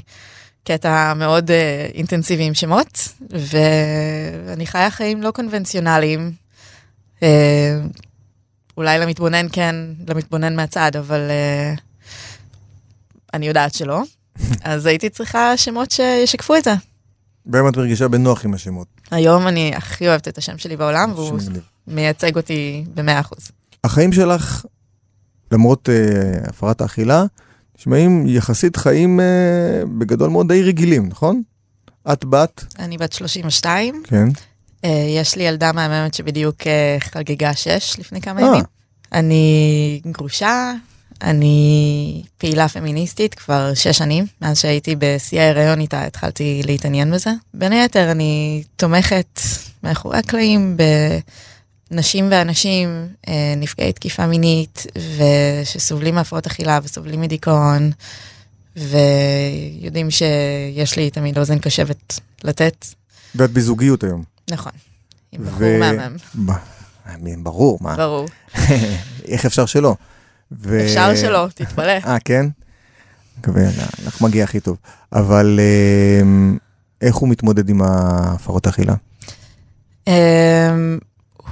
קטע 0.64 1.14
מאוד 1.14 1.50
uh, 1.50 1.54
אינטנסיבי 1.96 2.44
עם 2.44 2.54
שמות, 2.54 3.08
ואני 3.30 4.66
חיה 4.66 4.92
חיים 4.92 5.22
לא 5.22 5.32
קונבנציונליים. 5.32 6.32
Uh, 7.20 7.24
אולי 8.82 9.00
למתבונן 9.00 9.46
כן, 9.52 9.76
למתבונן 10.08 10.56
מהצד, 10.56 10.96
אבל 10.96 11.20
uh, 11.20 11.82
אני 13.34 13.48
יודעת 13.48 13.74
שלא. 13.74 14.02
אז 14.64 14.86
הייתי 14.86 15.10
צריכה 15.10 15.58
שמות 15.58 15.92
שישקפו 15.92 16.56
את 16.56 16.64
זה. 16.64 16.74
בהם 17.46 17.68
את 17.68 17.78
מרגישה 17.78 18.08
בנוח 18.08 18.46
עם 18.46 18.54
השמות. 18.54 18.88
היום 19.12 19.48
אני 19.48 19.72
הכי 19.76 20.08
אוהבת 20.08 20.28
את 20.28 20.38
השם 20.38 20.58
שלי 20.58 20.78
בעולם, 20.78 21.12
והוא. 21.16 21.40
מייצג 21.88 22.38
אותי 22.38 22.86
ב-100%. 22.94 23.36
החיים 23.84 24.14
שלך, 24.14 24.66
למרות 25.52 25.90
אה, 25.90 26.50
הפרעת 26.50 26.82
האכילה, 26.82 27.24
נשמעים 27.80 28.28
יחסית 28.28 28.76
חיים 28.76 29.20
אה, 29.20 29.26
בגדול 29.98 30.30
מאוד 30.30 30.48
די 30.48 30.64
רגילים, 30.64 31.08
נכון? 31.08 31.42
את 32.14 32.26
בת, 32.26 32.66
אני 32.80 32.98
בת 32.98 33.14
32, 33.14 34.04
כן. 34.06 34.28
Uh, 34.86 34.88
יש 35.18 35.36
לי 35.36 35.44
ילדה 35.44 35.72
מהממת 35.72 36.14
שבדיוק 36.14 36.62
uh, 36.62 36.66
חגגה 37.00 37.54
שש 37.54 37.96
לפני 38.00 38.22
כמה 38.22 38.42
אה. 38.42 38.48
ימים. 38.48 38.64
אני 39.14 40.02
גרושה, 40.12 40.74
אני 41.22 42.24
פעילה 42.38 42.68
פמיניסטית 42.70 43.34
כבר 43.34 43.74
שש 43.74 43.98
שנים, 43.98 44.26
מאז 44.42 44.60
שהייתי 44.60 44.96
בשיא 45.00 45.42
ההיריון 45.42 45.80
איתה 45.80 46.06
התחלתי 46.06 46.62
להתעניין 46.66 47.12
בזה. 47.12 47.30
בין 47.54 47.72
היתר 47.72 48.12
אני 48.12 48.64
תומכת 48.76 49.40
מאחורי 49.84 50.18
הקלעים 50.18 50.78
בנשים 51.92 52.28
ואנשים 52.32 53.08
נפגעי 53.58 53.94
תקיפה 53.94 54.28
מינית 54.28 54.86
ושסובלים 55.18 56.16
מהפרעות 56.16 56.48
אכילה 56.48 56.80
וסובלים 56.84 57.22
מדיכאון. 57.22 57.92
ויודעים 58.76 60.12
שיש 60.12 60.98
לי 60.98 61.10
תמיד 61.10 61.38
אוזן 61.38 61.60
קשבת 61.60 62.20
לתת. 62.44 62.86
ואת 63.36 63.52
בזוגיות 63.52 64.04
היום. 64.04 64.31
נכון. 64.52 64.72
עם 65.32 65.42
ו- 65.42 65.46
בחור 65.46 65.78
מהמם. 65.80 66.16
ב- 66.46 67.44
ברור, 67.44 67.78
מה? 67.82 67.96
ברור. 67.96 68.28
איך 69.28 69.46
אפשר 69.46 69.66
שלא? 69.66 69.96
ו... 70.52 70.82
אפשר 70.86 71.16
שלא, 71.16 71.48
תתפלא. 71.56 71.92
אה, 72.06 72.18
כן? 72.26 72.46
מקווה, 73.40 73.64
לך 74.08 74.22
מגיע 74.22 74.44
הכי 74.44 74.60
טוב. 74.60 74.78
אבל 75.14 75.60
אה, 75.60 76.22
איך 77.02 77.16
הוא 77.16 77.30
מתמודד 77.30 77.70
עם 77.70 77.82
ההפרות 77.82 78.68
אכילה? 78.68 78.94
אמ, 80.08 80.14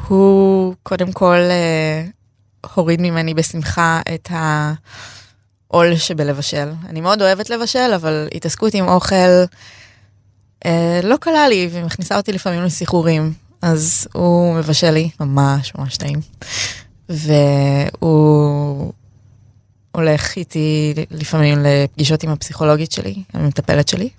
הוא 0.08 0.76
קודם 0.84 1.12
כל 1.12 1.38
אה, 1.38 2.06
הוריד 2.74 3.02
ממני 3.02 3.34
בשמחה 3.34 4.02
את 4.14 4.30
העול 4.32 5.96
שבלבשל. 5.96 6.72
אני 6.90 7.02
מאוד 7.02 7.22
אוהבת 7.22 7.50
לבשל, 7.50 7.92
אבל 7.96 8.28
התעסקות 8.36 8.74
עם 8.74 8.88
אוכל 8.88 9.16
אה, 9.16 9.44
לא 11.04 11.16
קלה 11.20 11.48
לי, 11.48 11.70
ומכניסה 11.72 12.18
אותי 12.18 12.32
לפעמים 12.32 12.64
לסחרורים. 12.64 13.34
אז 13.62 14.08
הוא 14.14 14.56
מבשל 14.56 14.92
לי 14.92 15.10
ממש 15.20 15.74
ממש 15.78 15.98
טעים. 15.98 16.20
והוא 17.10 18.94
הולך 19.92 20.36
איתי 20.36 20.94
לפעמים 21.12 21.58
לפגישות 21.64 22.24
עם 22.24 22.30
הפסיכולוגית 22.30 22.92
שלי, 22.92 23.24
המטפלת 23.34 23.88
שלי. 23.88 24.10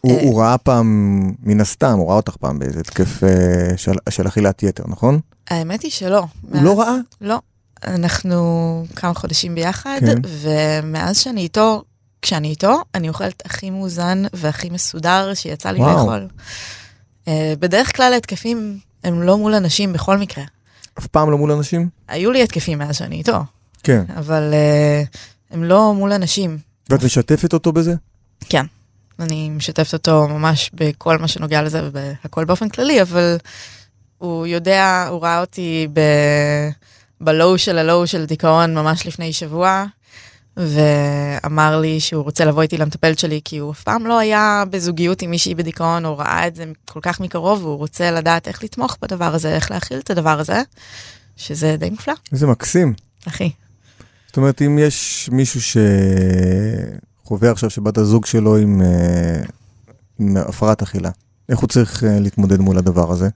הוא, 0.00 0.18
אה, 0.18 0.22
הוא 0.22 0.40
ראה 0.40 0.58
פעם, 0.58 1.20
מן 1.42 1.60
הסתם, 1.60 1.98
הוא 1.98 2.08
ראה 2.08 2.16
אותך 2.16 2.36
פעם 2.36 2.58
באיזה 2.58 2.80
התקף 2.80 3.24
אה, 3.24 3.76
של, 3.76 3.92
של 4.10 4.28
אכילת 4.28 4.62
יתר, 4.62 4.84
נכון? 4.86 5.20
האמת 5.50 5.82
היא 5.82 5.90
שלא. 5.90 6.24
הוא 6.42 6.62
לא 6.62 6.80
ראה? 6.80 6.94
לא. 7.20 7.40
אנחנו 7.86 8.86
כמה 8.96 9.14
חודשים 9.14 9.54
ביחד, 9.54 9.98
כן. 10.00 10.18
ומאז 10.24 11.18
שאני 11.18 11.40
איתו, 11.40 11.82
כשאני 12.22 12.48
איתו, 12.48 12.82
אני 12.94 13.08
אוכלת 13.08 13.42
הכי 13.46 13.70
מאוזן 13.70 14.22
והכי 14.32 14.70
מסודר 14.70 15.34
שיצא 15.34 15.70
לי 15.70 15.78
וואו. 15.80 15.96
לאכול. 15.96 16.28
Uh, 17.24 17.28
בדרך 17.58 17.96
כלל 17.96 18.12
ההתקפים 18.12 18.78
הם 19.04 19.22
לא 19.22 19.38
מול 19.38 19.54
אנשים 19.54 19.92
בכל 19.92 20.18
מקרה. 20.18 20.44
אף 20.98 21.06
פעם 21.06 21.30
לא 21.30 21.38
מול 21.38 21.52
אנשים? 21.52 21.88
היו 22.08 22.32
לי 22.32 22.42
התקפים 22.42 22.78
מאז 22.78 22.96
שאני 22.96 23.16
איתו. 23.16 23.38
כן. 23.82 24.04
אבל 24.16 24.52
uh, 24.52 25.16
הם 25.50 25.64
לא 25.64 25.94
מול 25.94 26.12
אנשים. 26.12 26.58
ואת 26.90 27.04
משתפת 27.04 27.52
אותו 27.52 27.72
בזה? 27.72 27.94
כן. 28.48 28.66
אני 29.20 29.50
משתפת 29.50 29.92
אותו 29.92 30.28
ממש 30.28 30.70
בכל 30.74 31.18
מה 31.18 31.28
שנוגע 31.28 31.62
לזה 31.62 31.90
והכל 31.92 32.44
באופן 32.44 32.68
כללי, 32.68 33.02
אבל 33.02 33.36
הוא 34.18 34.46
יודע, 34.46 35.06
הוא 35.10 35.22
ראה 35.22 35.40
אותי 35.40 35.88
ב... 35.92 36.00
בלואו 37.20 37.58
של 37.58 37.78
הלואו 37.78 38.06
של 38.06 38.24
דיכאון 38.24 38.74
ממש 38.74 39.06
לפני 39.06 39.32
שבוע, 39.32 39.84
ואמר 40.58 41.80
לי 41.80 42.00
שהוא 42.00 42.24
רוצה 42.24 42.44
לבוא 42.44 42.62
איתי 42.62 42.78
למטפלת 42.78 43.18
שלי, 43.18 43.40
כי 43.44 43.58
הוא 43.58 43.72
אף 43.72 43.82
פעם 43.82 44.06
לא 44.06 44.18
היה 44.18 44.64
בזוגיות 44.70 45.22
עם 45.22 45.30
מישהי 45.30 45.54
בדיכאון, 45.54 46.04
הוא 46.04 46.16
ראה 46.16 46.46
את 46.46 46.56
זה 46.56 46.64
כל 46.84 47.00
כך 47.02 47.20
מקרוב, 47.20 47.64
והוא 47.64 47.76
רוצה 47.76 48.10
לדעת 48.10 48.48
איך 48.48 48.64
לתמוך 48.64 48.96
בדבר 49.02 49.34
הזה, 49.34 49.54
איך 49.54 49.70
להכיל 49.70 49.98
את 49.98 50.10
הדבר 50.10 50.40
הזה, 50.40 50.62
שזה 51.36 51.76
די 51.78 51.90
מופלא. 51.90 52.14
איזה 52.32 52.46
מקסים. 52.46 52.94
אחי. 53.28 53.50
זאת 54.26 54.36
אומרת, 54.36 54.62
אם 54.62 54.78
יש 54.78 55.28
מישהו 55.32 55.60
שחווה 57.22 57.50
עכשיו 57.50 57.70
שבת 57.70 57.98
הזוג 57.98 58.26
שלו 58.26 58.56
עם, 58.56 58.82
אה, 58.82 59.42
עם 60.18 60.36
הפרעת 60.36 60.82
אכילה, 60.82 61.10
איך 61.48 61.58
הוא 61.58 61.68
צריך 61.68 62.04
אה, 62.04 62.20
להתמודד 62.20 62.60
מול 62.60 62.78
הדבר 62.78 63.12
הזה? 63.12 63.28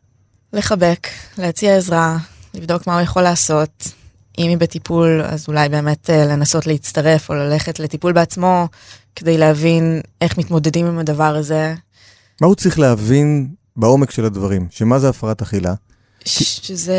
לחבק, 0.52 1.08
להציע 1.38 1.76
עזרה, 1.76 2.18
לבדוק 2.54 2.86
מה 2.86 2.94
הוא 2.94 3.02
יכול 3.02 3.22
לעשות. 3.22 4.01
אם 4.38 4.48
היא 4.48 4.58
בטיפול, 4.58 5.22
אז 5.24 5.44
אולי 5.48 5.68
באמת 5.68 6.10
אה, 6.10 6.24
לנסות 6.24 6.66
להצטרף 6.66 7.28
או 7.28 7.34
ללכת 7.34 7.80
לטיפול 7.80 8.12
בעצמו, 8.12 8.68
כדי 9.16 9.38
להבין 9.38 10.00
איך 10.20 10.38
מתמודדים 10.38 10.86
עם 10.86 10.98
הדבר 10.98 11.36
הזה. 11.36 11.74
מה 12.40 12.46
הוא 12.46 12.54
צריך 12.54 12.78
להבין 12.78 13.48
בעומק 13.76 14.10
של 14.10 14.24
הדברים? 14.24 14.66
שמה 14.70 14.98
זה 14.98 15.08
הפרעת 15.08 15.42
אכילה? 15.42 15.74
שזה, 16.24 16.94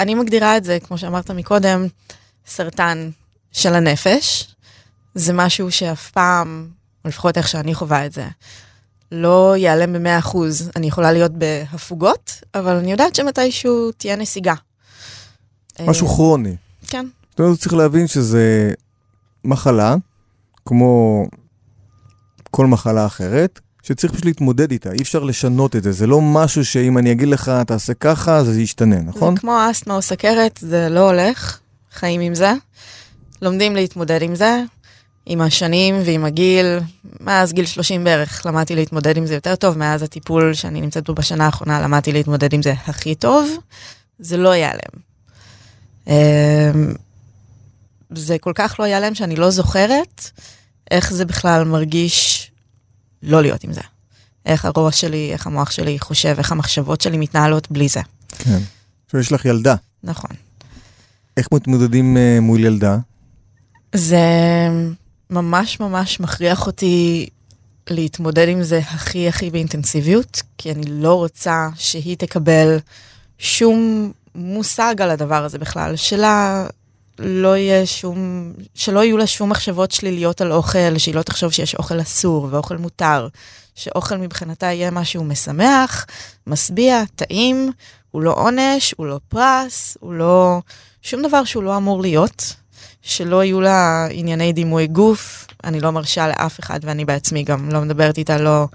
אני 0.00 0.14
מגדירה 0.14 0.56
את 0.56 0.64
זה, 0.64 0.78
כמו 0.86 0.98
שאמרת 0.98 1.30
מקודם, 1.30 1.86
סרטן 2.46 3.10
של 3.52 3.74
הנפש. 3.74 4.54
זה 5.14 5.32
משהו 5.32 5.70
שאף 5.70 6.10
פעם, 6.10 6.68
או 7.04 7.08
לפחות 7.08 7.38
איך 7.38 7.48
שאני 7.48 7.74
חווה 7.74 8.06
את 8.06 8.12
זה, 8.12 8.26
לא 9.12 9.54
ייעלם 9.56 9.92
ב-100%. 9.92 10.36
אני 10.76 10.86
יכולה 10.86 11.12
להיות 11.12 11.32
בהפוגות, 11.32 12.32
אבל 12.54 12.76
אני 12.76 12.90
יודעת 12.90 13.14
שמתישהו 13.14 13.92
תהיה 13.92 14.16
נסיגה. 14.16 14.54
משהו 15.80 16.06
אה, 16.06 16.12
כרוני. 16.12 16.56
כן. 16.86 17.06
זאת 17.30 17.40
אומרת, 17.40 17.58
צריך 17.58 17.74
להבין 17.74 18.06
שזה 18.06 18.72
מחלה, 19.44 19.96
כמו 20.66 21.24
כל 22.50 22.66
מחלה 22.66 23.06
אחרת, 23.06 23.60
שצריך 23.82 24.12
פשוט 24.12 24.24
להתמודד 24.24 24.70
איתה, 24.70 24.92
אי 24.92 25.02
אפשר 25.02 25.24
לשנות 25.24 25.76
את 25.76 25.82
זה. 25.82 25.92
זה 25.92 26.06
לא 26.06 26.20
משהו 26.20 26.64
שאם 26.64 26.98
אני 26.98 27.12
אגיד 27.12 27.28
לך, 27.28 27.52
תעשה 27.66 27.94
ככה, 27.94 28.44
זה 28.44 28.60
ישתנה, 28.60 28.96
נכון? 28.96 29.34
זה 29.34 29.40
כמו 29.40 29.58
אסתמה 29.70 29.94
או 29.94 30.02
סכרת, 30.02 30.58
זה 30.62 30.88
לא 30.88 31.10
הולך, 31.10 31.58
חיים 31.92 32.20
עם 32.20 32.34
זה. 32.34 32.52
לומדים 33.42 33.76
להתמודד 33.76 34.22
עם 34.22 34.34
זה, 34.34 34.62
עם 35.26 35.40
השנים 35.40 35.94
ועם 36.04 36.24
הגיל, 36.24 36.78
מאז 37.20 37.52
גיל 37.52 37.66
30 37.66 38.04
בערך 38.04 38.46
למדתי 38.46 38.74
להתמודד 38.74 39.16
עם 39.16 39.26
זה 39.26 39.34
יותר 39.34 39.56
טוב, 39.56 39.78
מאז 39.78 40.02
הטיפול 40.02 40.54
שאני 40.54 40.80
נמצאת 40.80 41.06
בו 41.06 41.14
בשנה 41.14 41.46
האחרונה 41.46 41.80
למדתי 41.80 42.12
להתמודד 42.12 42.52
עם 42.52 42.62
זה 42.62 42.74
הכי 42.86 43.14
טוב, 43.14 43.50
זה 44.18 44.36
לא 44.36 44.54
ייעלם. 44.54 45.06
אמ, 46.06 46.12
זה 48.10 48.38
כל 48.38 48.52
כך 48.54 48.76
לא 48.78 48.84
ייעלם 48.84 49.14
שאני 49.14 49.36
לא 49.36 49.50
זוכרת 49.50 50.30
איך 50.90 51.12
זה 51.12 51.24
בכלל 51.24 51.64
מרגיש 51.64 52.50
לא 53.22 53.42
להיות 53.42 53.64
עם 53.64 53.72
זה. 53.72 53.80
איך 54.46 54.64
הראש 54.64 55.00
שלי, 55.00 55.32
איך 55.32 55.46
המוח 55.46 55.70
שלי 55.70 55.98
חושב, 55.98 56.34
איך 56.38 56.52
המחשבות 56.52 57.00
שלי 57.00 57.16
מתנהלות 57.16 57.70
בלי 57.70 57.88
זה. 57.88 58.00
כן. 58.38 58.58
עכשיו 59.06 59.20
יש 59.20 59.32
לך 59.32 59.44
ילדה. 59.44 59.74
נכון. 60.02 60.30
איך 61.36 61.48
מתמודדים 61.52 62.16
uh, 62.16 62.40
מול 62.40 62.64
ילדה? 62.64 62.98
זה 63.94 64.18
ממש 65.30 65.80
ממש 65.80 66.20
מכריח 66.20 66.66
אותי 66.66 67.28
להתמודד 67.90 68.48
עם 68.48 68.62
זה 68.62 68.78
הכי 68.78 69.28
הכי 69.28 69.50
באינטנסיביות, 69.50 70.42
כי 70.58 70.72
אני 70.72 70.84
לא 70.86 71.14
רוצה 71.14 71.68
שהיא 71.74 72.16
תקבל 72.16 72.78
שום 73.38 74.12
מושג 74.36 75.02
על 75.02 75.10
הדבר 75.10 75.44
הזה 75.44 75.58
בכלל, 75.58 75.96
שלה 75.96 76.66
לא 77.18 77.56
יהיה 77.56 77.86
שום, 77.86 78.52
שלא 78.74 79.04
יהיו 79.04 79.16
לה 79.16 79.26
שום 79.26 79.50
מחשבות 79.50 79.90
שליליות 79.90 80.40
על 80.40 80.52
אוכל, 80.52 80.98
שהיא 80.98 81.14
לא 81.14 81.22
תחשוב 81.22 81.52
שיש 81.52 81.74
אוכל 81.74 82.00
אסור 82.00 82.48
ואוכל 82.50 82.76
מותר, 82.76 83.28
שאוכל 83.74 84.16
מבחינתה 84.16 84.66
יהיה 84.66 84.90
משהו 84.90 85.24
משמח, 85.24 86.06
משביע, 86.46 87.02
טעים, 87.16 87.72
הוא 88.10 88.22
לא 88.22 88.34
עונש, 88.36 88.94
הוא 88.96 89.06
לא 89.06 89.20
פרס, 89.28 89.96
הוא 90.00 90.12
לא... 90.12 90.60
שום 91.02 91.22
דבר 91.22 91.44
שהוא 91.44 91.62
לא 91.62 91.76
אמור 91.76 92.02
להיות, 92.02 92.54
שלא 93.02 93.44
יהיו 93.44 93.60
לה 93.60 94.06
ענייני 94.10 94.52
דימוי 94.52 94.86
גוף, 94.86 95.46
אני 95.64 95.80
לא 95.80 95.90
מרשה 95.90 96.28
לאף 96.28 96.60
אחד 96.60 96.80
ואני 96.82 97.04
בעצמי 97.04 97.42
גם 97.42 97.70
לא 97.70 97.80
מדברת 97.80 98.18
איתה 98.18 98.38
לא, 98.38 98.66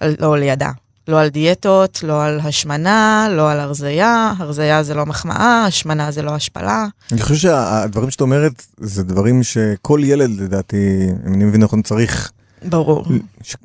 לא 0.00 0.38
לידה. 0.38 0.70
לא 1.08 1.20
על 1.20 1.28
דיאטות, 1.28 2.02
לא 2.02 2.24
על 2.24 2.40
השמנה, 2.40 3.28
לא 3.30 3.50
על 3.50 3.60
הרזייה, 3.60 4.32
הרזייה 4.38 4.82
זה 4.82 4.94
לא 4.94 5.06
מחמאה, 5.06 5.64
השמנה 5.64 6.10
זה 6.10 6.22
לא 6.22 6.30
השפלה. 6.30 6.86
אני 7.12 7.22
חושב 7.22 7.34
שהדברים 7.34 8.10
שאת 8.10 8.20
אומרת 8.20 8.66
זה 8.80 9.02
דברים 9.02 9.42
שכל 9.42 10.00
ילד 10.04 10.30
לדעתי, 10.40 11.06
אם 11.26 11.34
אני 11.34 11.44
מבין 11.44 11.62
נכון, 11.62 11.82
צריך... 11.82 12.30
ברור. 12.62 13.04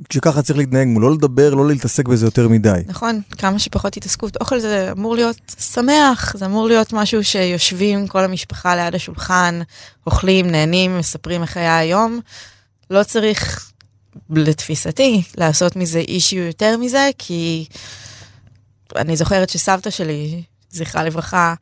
שככה 0.10 0.42
צריך 0.42 0.60
להתנהג, 0.60 0.88
לא 1.00 1.12
לדבר, 1.12 1.54
לא 1.54 1.68
להתעסק 1.68 2.08
בזה 2.08 2.26
יותר 2.26 2.48
מדי. 2.48 2.82
נכון, 2.88 3.22
כמה 3.38 3.60
שפחות 3.60 3.98
התעסקות. 3.98 4.38
אוכל 4.38 4.60
זה 4.60 4.92
אמור 4.92 5.16
להיות 5.16 5.56
שמח, 5.60 6.38
זה 6.38 6.46
אמור 6.46 6.68
להיות 6.68 6.94
משהו 6.94 7.24
שיושבים 7.24 8.08
כל 8.08 8.24
המשפחה 8.24 8.76
ליד 8.76 8.96
השולחן, 8.96 9.60
אוכלים, 10.08 10.48
נהנים, 10.48 10.98
מספרים 10.98 11.42
איך 11.42 11.58
היה 11.58 11.78
היום. 11.78 12.20
לא 12.90 13.04
צריך 13.04 13.73
לתפיסתי, 14.30 15.24
לעשות 15.38 15.76
מזה 15.76 16.00
אישיו 16.00 16.44
יותר 16.44 16.78
מזה, 16.78 17.10
כי 17.18 17.66
אני 18.96 19.16
זוכרת 19.16 19.50
שסבתא 19.50 19.90
שלי, 19.90 20.44
זכרה 20.70 21.04
לברכה, 21.04 21.54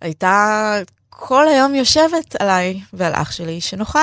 הייתה 0.00 0.76
כל 1.10 1.48
היום 1.48 1.74
יושבת 1.74 2.36
עליי 2.38 2.80
ועל 2.92 3.12
אח 3.14 3.32
שלי, 3.32 3.60
שנאכל, 3.60 3.98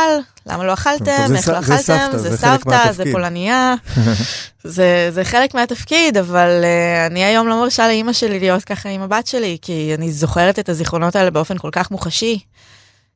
למה 0.46 0.64
לא 0.64 0.74
אכלתם, 0.74 1.36
איך 1.36 1.48
לא 1.48 1.60
אכלתם, 1.60 2.08
זה 2.18 2.38
סבתא, 2.38 2.92
זה 2.92 3.04
פולניה, 3.12 3.76
זה, 4.64 5.10
זה 5.12 5.24
חלק 5.24 5.54
מהתפקיד, 5.54 6.18
אבל 6.18 6.50
uh, 6.64 7.12
אני 7.12 7.24
היום 7.24 7.48
לא 7.48 7.62
מרשה 7.62 7.88
לאימא 7.88 8.14
שלי 8.14 8.40
להיות 8.40 8.64
ככה 8.64 8.90
עם 8.90 9.02
הבת 9.02 9.28
שלי, 9.28 9.58
כי 9.62 9.92
אני 9.98 10.12
זוכרת 10.12 10.60
את 10.60 10.70
הזיכרונות 10.70 11.16
האלה 11.16 11.32
באופן 11.32 11.58
כל 11.58 11.70
כך 11.72 11.92
מוחשי. 11.92 12.40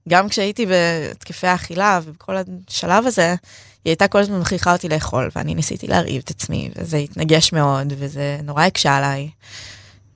גם 0.10 0.30
כשהייתי 0.30 0.66
בהתקפי 0.66 1.48
האכילה 1.48 2.00
ובכל 2.04 2.36
השלב 2.70 3.08
הזה, 3.08 3.36
היא 3.86 3.92
הייתה 3.92 4.08
כל 4.08 4.20
הזמן 4.20 4.40
מכריחה 4.40 4.74
אותי 4.74 4.90
לאכול, 4.90 5.30
ואני 5.36 5.56
ניסיתי 5.56 5.88
להרעיב 5.88 6.22
את 6.26 6.30
עצמי, 6.30 6.70
וזה 6.76 6.98
התנגש 6.98 7.54
מאוד, 7.54 7.94
וזה 7.98 8.40
נורא 8.44 8.64
הקשה 8.64 8.96
עליי. 8.96 9.30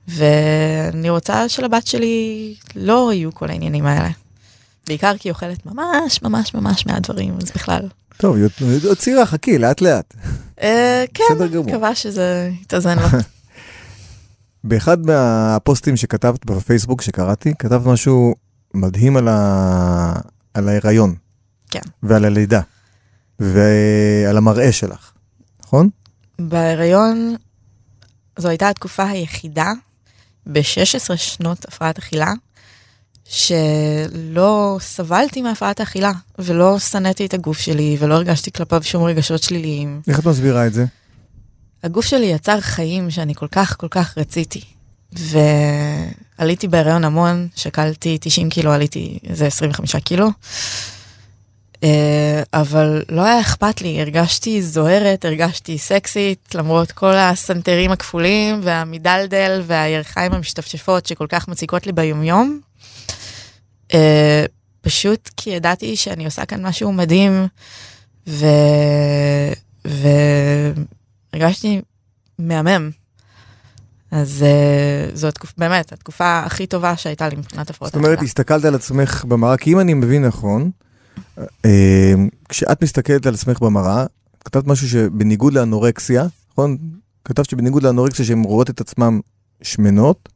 ואני 0.08 1.10
רוצה 1.10 1.48
שלבת 1.48 1.86
שלי 1.86 2.54
לא 2.76 3.10
יהיו 3.12 3.34
כל 3.34 3.50
העניינים 3.50 3.86
האלה. 3.86 4.08
בעיקר 4.86 5.12
כי 5.18 5.28
היא 5.28 5.32
אוכלת 5.32 5.66
ממש 5.66 6.22
ממש 6.22 6.54
ממש 6.54 6.86
מהדברים, 6.86 7.36
אז 7.42 7.50
בכלל. 7.54 7.88
טוב, 8.16 8.36
היא 8.36 8.44
עוד 8.88 8.96
צעירה, 8.96 9.26
חכי, 9.26 9.58
לאט 9.58 9.80
לאט. 9.80 10.14
אה, 10.62 11.04
כן, 11.14 11.24
מקווה 11.66 11.94
שזה 11.94 12.50
יתאזן 12.62 12.98
לו. 12.98 13.06
באחד 14.64 15.06
מהפוסטים 15.06 15.96
שכתבת 15.96 16.46
בפייסבוק 16.46 17.02
שקראתי, 17.02 17.52
כתבת 17.58 17.86
משהו 17.86 18.34
מדהים 18.74 19.16
על, 19.16 19.28
ה... 19.28 20.14
על 20.54 20.68
ההיריון. 20.68 21.14
כן. 21.70 21.80
ועל 22.02 22.24
הלידה. 22.24 22.60
ועל 23.38 24.36
המראה 24.36 24.72
שלך, 24.72 25.12
נכון? 25.62 25.88
בהיריון 26.38 27.36
זו 28.36 28.48
הייתה 28.48 28.68
התקופה 28.68 29.04
היחידה 29.04 29.72
ב-16 30.46 31.16
שנות 31.16 31.64
הפרעת 31.64 31.98
אכילה 31.98 32.32
שלא 33.28 34.78
סבלתי 34.80 35.42
מהפרעת 35.42 35.80
האכילה 35.80 36.12
ולא 36.38 36.78
שנאתי 36.78 37.26
את 37.26 37.34
הגוף 37.34 37.58
שלי 37.58 37.96
ולא 38.00 38.14
הרגשתי 38.14 38.52
כלפיו 38.52 38.82
שום 38.82 39.04
רגשות 39.04 39.42
שליליים. 39.42 40.00
איך 40.08 40.18
את 40.18 40.26
מסבירה 40.26 40.66
את 40.66 40.74
זה? 40.74 40.84
הגוף 41.82 42.06
שלי 42.06 42.26
יצר 42.26 42.60
חיים 42.60 43.10
שאני 43.10 43.34
כל 43.34 43.46
כך 43.48 43.76
כל 43.78 43.88
כך 43.90 44.18
רציתי. 44.18 44.60
ועליתי 45.12 46.68
בהיריון 46.68 47.04
המון, 47.04 47.48
שקלתי 47.56 48.18
90 48.20 48.48
קילו, 48.48 48.72
עליתי 48.72 49.18
איזה 49.28 49.46
25 49.46 49.96
קילו. 49.96 50.28
אה, 51.84 52.42
אבל 52.54 53.02
לא 53.08 53.24
היה 53.24 53.40
אכפת 53.40 53.80
לי, 53.80 54.00
הרגשתי 54.00 54.62
זוהרת, 54.62 55.24
הרגשתי 55.24 55.78
סקסית, 55.78 56.54
למרות 56.54 56.92
כל 56.92 57.14
הסנטרים 57.14 57.90
הכפולים 57.90 58.60
והמידלדל 58.62 59.62
והירכיים 59.66 60.32
המשתפשפות 60.32 61.06
שכל 61.06 61.26
כך 61.28 61.48
מציקות 61.48 61.86
לי 61.86 61.92
ביומיום. 61.92 62.60
אה, 63.94 64.44
פשוט 64.80 65.30
כי 65.36 65.50
ידעתי 65.50 65.96
שאני 65.96 66.24
עושה 66.24 66.44
כאן 66.44 66.66
משהו 66.66 66.92
מדהים, 66.92 67.46
ו... 68.26 68.46
והרגשתי 71.34 71.80
מהמם. 72.38 72.90
אז 74.10 74.44
uh, 74.44 75.16
זו 75.16 75.28
התקופה, 75.28 75.52
באמת, 75.58 75.92
התקופה 75.92 76.38
הכי 76.38 76.66
טובה 76.66 76.96
שהייתה 76.96 77.28
לי 77.28 77.36
מבחינת 77.36 77.70
הפרעות 77.70 77.92
זאת 77.92 78.04
אומרת, 78.04 78.22
הסתכלת 78.22 78.64
על 78.64 78.74
עצמך 78.74 79.24
במראה, 79.28 79.56
כי 79.56 79.72
אם 79.72 79.80
אני 79.80 79.94
מבין 79.94 80.24
נכון, 80.24 80.62
אה, 80.62 80.87
כשאת 82.48 82.82
מסתכלת 82.82 83.26
על 83.26 83.34
עצמך 83.34 83.60
במראה, 83.60 84.06
כתבת 84.44 84.66
משהו 84.66 84.88
שבניגוד 84.88 85.52
לאנורקסיה, 85.52 86.26
נכון? 86.52 86.76
כתבת 87.24 87.50
שבניגוד 87.50 87.82
לאנורקסיה 87.82 88.24
שהן 88.24 88.42
רואות 88.42 88.70
את 88.70 88.80
עצמן 88.80 89.18
שמנות, 89.62 90.28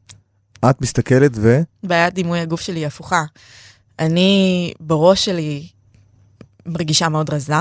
את 0.69 0.81
מסתכלת 0.81 1.31
ו... 1.35 1.61
בעיית 1.83 2.13
דימוי 2.13 2.39
הגוף 2.39 2.61
שלי 2.61 2.79
היא 2.79 2.87
הפוכה. 2.87 3.23
אני 3.99 4.73
בראש 4.79 5.25
שלי 5.25 5.67
מרגישה 6.65 7.09
מאוד 7.09 7.29
רזה, 7.29 7.55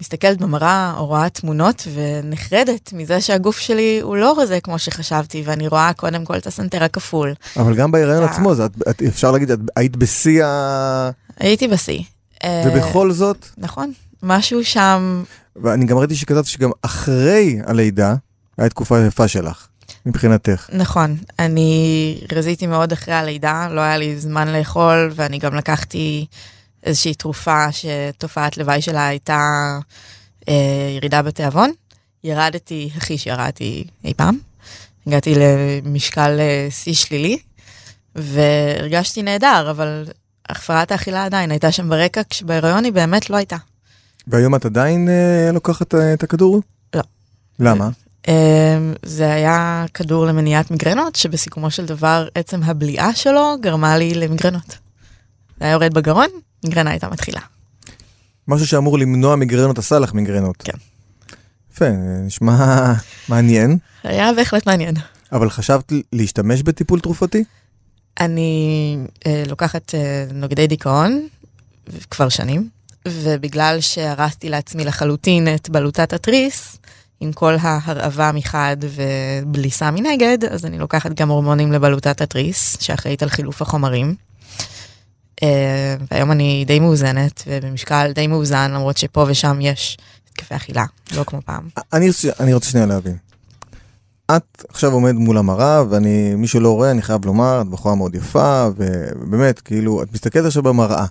מסתכלת 0.00 0.38
במראה 0.38 0.94
או 0.96 1.06
רואה 1.06 1.28
תמונות 1.28 1.88
ונחרדת 1.94 2.92
מזה 2.92 3.20
שהגוף 3.20 3.58
שלי 3.58 4.00
הוא 4.02 4.16
לא 4.16 4.38
רזה 4.38 4.60
כמו 4.60 4.78
שחשבתי, 4.78 5.42
ואני 5.46 5.68
רואה 5.68 5.92
קודם 5.92 6.24
כל 6.24 6.36
את 6.36 6.46
הסנטר 6.46 6.84
הכפול. 6.84 7.34
אבל 7.56 7.74
גם 7.74 7.90
בהיריון 7.90 8.24
עצמו, 8.24 8.54
זה, 8.54 8.66
את, 8.66 8.70
את, 8.90 9.02
אפשר 9.02 9.30
להגיד, 9.30 9.50
את 9.50 9.58
היית 9.76 9.96
בשיא 9.96 10.44
ה... 10.44 11.10
הייתי 11.40 11.68
בשיא. 11.68 12.02
ובכל 12.46 13.12
זאת... 13.12 13.46
נכון, 13.58 13.92
משהו 14.22 14.64
שם... 14.64 15.22
ואני 15.56 15.84
גם 15.84 15.98
ראיתי 15.98 16.14
שכתבת 16.14 16.46
שגם 16.46 16.70
אחרי 16.82 17.58
הלידה, 17.66 18.14
הייתה 18.58 18.74
תקופה 18.74 19.00
יפה 19.00 19.28
שלך. 19.28 19.66
מבחינתך. 20.06 20.70
נכון, 20.72 21.16
אני 21.38 22.20
רזיתי 22.32 22.66
מאוד 22.66 22.92
אחרי 22.92 23.14
הלידה, 23.14 23.68
לא 23.70 23.80
היה 23.80 23.98
לי 23.98 24.20
זמן 24.20 24.48
לאכול, 24.48 25.10
ואני 25.14 25.38
גם 25.38 25.54
לקחתי 25.54 26.26
איזושהי 26.86 27.14
תרופה 27.14 27.66
שתופעת 27.72 28.56
לוואי 28.56 28.82
שלה 28.82 29.06
הייתה 29.08 29.40
אה, 30.48 30.54
ירידה 30.96 31.22
בתיאבון. 31.22 31.72
ירדתי 32.24 32.90
הכי 32.96 33.18
שירדתי 33.18 33.84
אי 34.04 34.14
פעם. 34.14 34.38
הגעתי 35.06 35.34
למשקל 35.34 36.36
אה, 36.40 36.66
שיא 36.70 36.94
שלילי, 36.94 37.38
והרגשתי 38.14 39.22
נהדר, 39.22 39.70
אבל 39.70 40.04
הפרעת 40.48 40.92
האכילה 40.92 41.24
עדיין 41.24 41.50
הייתה 41.50 41.72
שם 41.72 41.88
ברקע, 41.88 42.20
כשבהיריון 42.30 42.84
היא 42.84 42.92
באמת 42.92 43.30
לא 43.30 43.36
הייתה. 43.36 43.56
והיום 44.26 44.54
את 44.54 44.64
עדיין 44.64 45.08
אה, 45.08 45.50
לוקחת 45.52 45.94
אה, 45.94 46.12
את 46.12 46.22
הכדור? 46.22 46.62
לא. 46.94 47.02
למה? 47.58 47.88
אה, 48.28 48.78
זה 49.02 49.32
היה 49.32 49.84
כדור 49.94 50.26
למניעת 50.26 50.70
מיגרנות, 50.70 51.16
שבסיכומו 51.16 51.70
של 51.70 51.86
דבר 51.86 52.28
עצם 52.34 52.62
הבליעה 52.62 53.14
שלו 53.14 53.56
גרמה 53.60 53.98
לי 53.98 54.14
למיגרנות. 54.14 54.78
זה 55.58 55.64
היה 55.64 55.72
יורד 55.72 55.94
בגרון, 55.94 56.28
מיגרנה 56.64 56.90
הייתה 56.90 57.08
מתחילה. 57.08 57.40
משהו 58.48 58.66
שאמור 58.66 58.98
למנוע 58.98 59.36
מיגרנות 59.36 59.78
עשה 59.78 59.98
לך 59.98 60.14
מיגרנות. 60.14 60.56
כן. 60.56 60.78
יפה, 61.72 61.88
נשמע 62.26 62.92
מעניין. 63.28 63.78
היה 64.04 64.32
בהחלט 64.32 64.66
מעניין. 64.66 64.94
אבל 65.32 65.50
חשבת 65.50 65.92
להשתמש 66.12 66.62
בטיפול 66.62 67.00
תרופתי? 67.00 67.44
אני 68.20 68.96
אה, 69.26 69.42
לוקחת 69.48 69.94
אה, 69.94 70.26
נוגדי 70.34 70.66
דיכאון 70.66 71.26
כבר 72.10 72.28
שנים, 72.28 72.68
ובגלל 73.08 73.80
שהרסתי 73.80 74.48
לעצמי 74.48 74.84
לחלוטין 74.84 75.54
את 75.54 75.70
בלוטת 75.70 76.12
התריס, 76.12 76.78
עם 77.20 77.32
כל 77.32 77.56
ההרעבה 77.60 78.30
מחד 78.34 78.76
ובליסה 78.80 79.90
מנגד, 79.90 80.38
אז 80.50 80.64
אני 80.64 80.78
לוקחת 80.78 81.10
גם 81.10 81.28
הורמונים 81.28 81.72
לבלוטת 81.72 82.20
התריס, 82.20 82.76
שאחראית 82.80 83.22
על 83.22 83.28
חילוף 83.28 83.62
החומרים. 83.62 84.14
אה, 85.42 85.96
והיום 86.10 86.32
אני 86.32 86.64
די 86.66 86.80
מאוזנת, 86.80 87.42
ובמשקל 87.46 88.12
די 88.14 88.26
מאוזן, 88.26 88.70
למרות 88.74 88.96
שפה 88.96 89.24
ושם 89.28 89.58
יש 89.60 89.98
התקפי 90.28 90.56
אכילה, 90.56 90.84
לא 91.16 91.24
כמו 91.24 91.40
פעם. 91.44 91.68
אני 91.92 92.08
רוצה, 92.08 92.28
אני 92.40 92.54
רוצה 92.54 92.70
שנייה 92.70 92.86
להבין. 92.86 93.16
את 94.36 94.64
עכשיו 94.68 94.92
עומדת 94.92 95.14
מול 95.14 95.38
המראה, 95.38 95.82
ואני, 95.90 96.34
מי 96.34 96.46
שלא 96.46 96.74
רואה, 96.74 96.90
אני 96.90 97.02
חייב 97.02 97.24
לומר, 97.24 97.60
את 97.60 97.66
בחורה 97.66 97.94
מאוד 97.94 98.14
יפה, 98.14 98.68
ובאמת, 98.76 99.60
כאילו, 99.60 100.02
את 100.02 100.12
מסתכלת 100.12 100.44
עכשיו 100.44 100.62
במראה. 100.62 101.06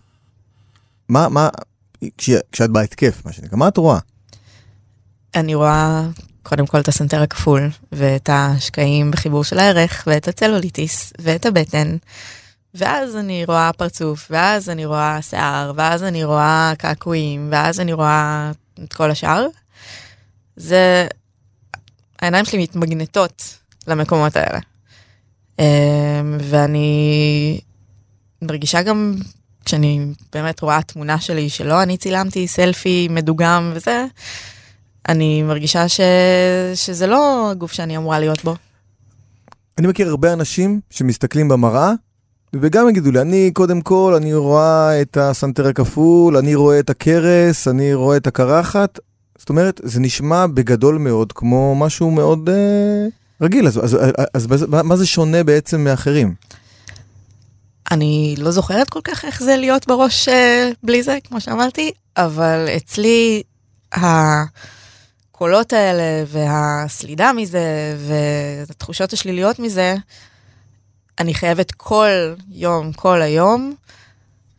מה, 1.09 1.29
מה, 1.29 1.49
כש, 2.17 2.29
כשאת 2.51 2.69
בהתקף, 2.69 3.21
מה 3.25 3.31
שנקרא, 3.31 3.57
מה 3.57 3.67
את 3.67 3.77
רואה? 3.77 3.99
אני 5.35 5.55
רואה 5.55 6.07
קודם 6.43 6.65
כל 6.65 6.79
את 6.79 6.87
הסנטר 6.87 7.21
הכפול, 7.21 7.69
ואת 7.91 8.29
השקעים 8.33 9.11
בחיבור 9.11 9.43
של 9.43 9.59
הערך, 9.59 10.03
ואת 10.07 10.27
הצלוליטיס, 10.27 11.13
ואת 11.19 11.45
הבטן, 11.45 11.97
ואז 12.75 13.15
אני 13.15 13.45
רואה 13.45 13.71
פרצוף, 13.77 14.27
ואז 14.31 14.69
אני 14.69 14.85
רואה 14.85 15.21
שיער, 15.21 15.71
ואז 15.75 16.03
אני 16.03 16.23
רואה 16.23 16.73
קעקועים, 16.77 17.47
ואז 17.51 17.79
אני 17.79 17.93
רואה 17.93 18.51
את 18.83 18.93
כל 18.93 19.11
השאר. 19.11 19.47
זה 20.55 21.07
העיניים 22.21 22.45
שלי 22.45 22.63
מתמגנטות 22.63 23.57
למקומות 23.87 24.35
האלה. 24.35 24.59
אמ, 25.59 25.65
ואני 26.41 27.59
מרגישה 28.41 28.81
גם, 28.81 29.15
כשאני 29.65 30.05
באמת 30.33 30.61
רואה 30.61 30.81
תמונה 30.81 31.19
שלי 31.19 31.49
שלא 31.49 31.83
אני 31.83 31.97
צילמתי, 31.97 32.47
סלפי 32.47 33.07
מדוגם 33.11 33.71
וזה, 33.75 34.05
אני 35.09 35.43
מרגישה 35.43 35.89
ש... 35.89 35.99
שזה 36.75 37.07
לא 37.07 37.51
הגוף 37.51 37.73
שאני 37.73 37.97
אמורה 37.97 38.19
להיות 38.19 38.43
בו. 38.43 38.55
אני 39.77 39.87
מכיר 39.87 40.07
הרבה 40.07 40.33
אנשים 40.33 40.79
שמסתכלים 40.89 41.47
במראה, 41.47 41.91
וגם 42.61 42.89
יגידו 42.89 43.11
לי, 43.11 43.21
אני 43.21 43.51
קודם 43.53 43.81
כל, 43.81 44.13
אני 44.17 44.33
רואה 44.33 45.01
את 45.01 45.17
הסנטר 45.17 45.67
הכפול, 45.67 46.37
אני 46.37 46.55
רואה 46.55 46.79
את 46.79 46.89
הכרס, 46.89 47.67
אני 47.67 47.93
רואה 47.93 48.17
את 48.17 48.27
הקרחת, 48.27 48.99
זאת 49.37 49.49
אומרת, 49.49 49.81
זה 49.83 49.99
נשמע 49.99 50.47
בגדול 50.47 50.97
מאוד 50.97 51.33
כמו 51.33 51.75
משהו 51.75 52.11
מאוד 52.11 52.49
אה, 52.49 53.07
רגיל, 53.41 53.67
אז, 53.67 53.77
אז, 53.85 53.97
אז, 54.33 54.53
אז 54.53 54.65
מה 54.69 54.95
זה 54.95 55.05
שונה 55.05 55.43
בעצם 55.43 55.83
מאחרים? 55.83 56.33
אני 57.91 58.35
לא 58.37 58.51
זוכרת 58.51 58.89
כל 58.89 58.99
כך 59.03 59.25
איך 59.25 59.43
זה 59.43 59.57
להיות 59.57 59.87
בראש 59.87 60.29
אה, 60.29 60.69
בלי 60.83 61.03
זה, 61.03 61.17
כמו 61.23 61.41
שאמרתי, 61.41 61.91
אבל 62.17 62.67
אצלי 62.77 63.43
הקולות 63.93 65.73
האלה 65.73 66.23
והסלידה 66.27 67.33
מזה 67.33 67.95
והתחושות 68.07 69.13
השליליות 69.13 69.59
מזה, 69.59 69.95
אני 71.19 71.33
חייבת 71.33 71.71
כל 71.71 72.33
יום, 72.51 72.93
כל 72.93 73.21
היום, 73.21 73.75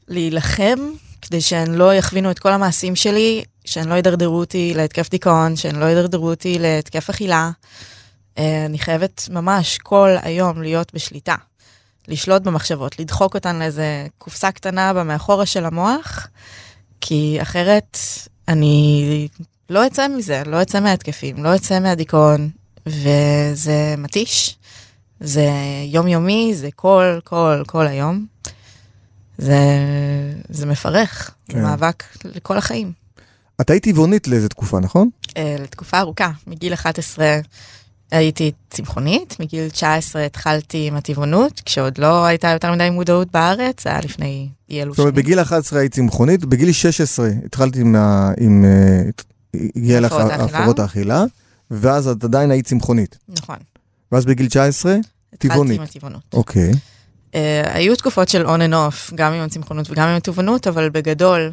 להילחם 0.08 0.78
כדי 1.22 1.40
שהן 1.40 1.74
לא 1.74 1.94
יכווינו 1.94 2.30
את 2.30 2.38
כל 2.38 2.52
המעשים 2.52 2.96
שלי 2.96 3.44
שהן 3.64 3.88
לא 3.88 3.94
ידרדרו 3.94 4.38
אותי 4.38 4.72
להתקף 4.76 5.10
דיכאון, 5.10 5.56
שהן 5.56 5.76
לא 5.76 5.86
ידרדרו 5.86 6.30
אותי 6.30 6.58
להתקף 6.58 7.10
אכילה. 7.10 7.50
אה, 8.38 8.66
אני 8.66 8.78
חייבת 8.78 9.28
ממש 9.30 9.78
כל 9.78 10.16
היום 10.22 10.62
להיות 10.62 10.94
בשליטה. 10.94 11.34
לשלוט 12.08 12.42
במחשבות, 12.42 12.98
לדחוק 12.98 13.34
אותן 13.34 13.58
לאיזה 13.58 14.06
קופסה 14.18 14.52
קטנה 14.52 14.92
במאחורה 14.92 15.46
של 15.46 15.64
המוח, 15.64 16.26
כי 17.00 17.38
אחרת 17.42 17.98
אני 18.48 19.28
לא 19.70 19.86
אצא 19.86 20.08
מזה, 20.08 20.42
לא 20.46 20.62
אצא 20.62 20.80
מההתקפים, 20.80 21.44
לא 21.44 21.56
אצא 21.56 21.80
מהדיכאון, 21.80 22.50
וזה 22.86 23.94
מתיש, 23.98 24.56
זה 25.20 25.50
יומיומי, 25.86 26.52
זה 26.54 26.68
כל, 26.76 27.18
כל, 27.24 27.62
כל 27.66 27.86
היום. 27.86 28.26
זה, 29.38 29.58
זה 30.48 30.66
מפרך, 30.66 31.30
כן. 31.48 31.58
זה 31.58 31.62
מאבק 31.62 32.02
לכל 32.24 32.58
החיים. 32.58 32.92
את 33.60 33.70
היית 33.70 33.84
טבעונית 33.84 34.28
לאיזה 34.28 34.48
תקופה, 34.48 34.80
נכון? 34.80 35.08
Uh, 35.28 35.32
לתקופה 35.60 35.98
ארוכה, 35.98 36.30
מגיל 36.46 36.74
11 36.74 37.40
הייתי 38.10 38.52
צמחונית, 38.70 39.40
מגיל 39.40 39.68
19 39.68 40.24
התחלתי 40.24 40.86
עם 40.86 40.96
הטבעונות, 40.96 41.60
כשעוד 41.64 41.98
לא 41.98 42.24
הייתה 42.24 42.48
יותר 42.48 42.72
מדי 42.72 42.90
מודעות 42.90 43.32
בארץ, 43.32 43.84
זה 43.84 43.90
היה 43.90 44.00
לפני 44.00 44.48
אי 44.70 44.82
אלו 44.82 44.92
זאת 44.92 44.98
אומרת, 44.98 45.14
שנים. 45.14 45.24
בגיל 45.24 45.40
11 45.40 45.80
היית 45.80 45.92
צמחונית, 45.92 46.44
בגיל 46.44 46.72
16 46.72 47.28
התחלתי 47.44 47.80
עם, 47.80 47.96
עם 48.40 48.64
אה, 48.64 49.02
הגיע 49.76 50.00
לך. 50.00 50.12
הפרעות 50.12 50.78
האכילה, 50.78 51.24
ואז 51.70 52.08
את 52.08 52.24
עדיין 52.24 52.50
היית 52.50 52.66
צמחונית. 52.66 53.18
נכון. 53.28 53.56
ואז 54.12 54.24
בגיל 54.24 54.48
19, 54.48 54.96
טבעונית. 55.38 55.72
התחלתי 55.72 55.74
עם 55.74 55.82
הטבעונות. 55.82 56.22
אוקיי. 56.32 56.70
Uh, 57.32 57.36
היו 57.64 57.96
תקופות 57.96 58.28
של 58.28 58.46
on 58.46 58.58
and 58.58 58.72
off, 58.72 59.14
גם 59.14 59.32
עם 59.32 59.42
הצמחונות 59.42 59.90
וגם 59.90 60.08
עם 60.08 60.16
הטבעונות, 60.16 60.66
אבל 60.66 60.88
בגדול, 60.88 61.52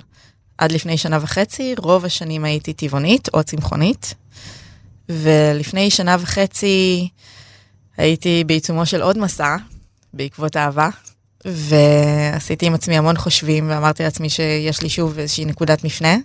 עד 0.58 0.72
לפני 0.72 0.98
שנה 0.98 1.20
וחצי, 1.22 1.76
רוב 1.78 2.06
השנים 2.06 2.46
הייתי 2.46 2.74
טבעונית 2.74 3.30
או 3.34 3.44
צמחונית. 3.44 4.14
ולפני 5.10 5.92
שנה 5.92 6.18
וחצי 6.20 7.10
הייתי 7.98 8.44
בעיצומו 8.44 8.86
של 8.86 9.02
עוד 9.02 9.18
מסע, 9.18 9.56
בעקבות 10.14 10.58
אהבה, 10.58 10.90
ועשיתי 11.46 12.66
עם 12.66 12.74
עצמי 12.74 12.98
המון 12.98 13.18
חושבים, 13.18 13.70
ואמרתי 13.70 14.04
לעצמי 14.04 14.30
שיש 14.30 14.82
לי 14.82 14.90
שוב 14.90 15.20
איזושהי 15.20 15.46
נקודת 15.46 15.84
מפנה, 15.84 16.18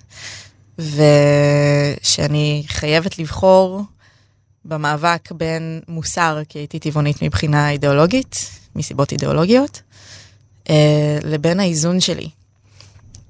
ושאני 0.79 2.65
חייבת 2.67 3.19
לבחור 3.19 3.83
במאבק 4.69 5.33
בין 5.33 5.81
מוסר, 5.89 6.39
כי 6.49 6.59
הייתי 6.59 6.79
טבעונית 6.79 7.23
מבחינה 7.23 7.71
אידיאולוגית, 7.71 8.51
מסיבות 8.77 9.13
אידיאולוגיות, 9.13 9.83
אה, 10.71 11.19
לבין 11.25 11.61
האיזון 11.61 12.01
שלי 12.01 12.29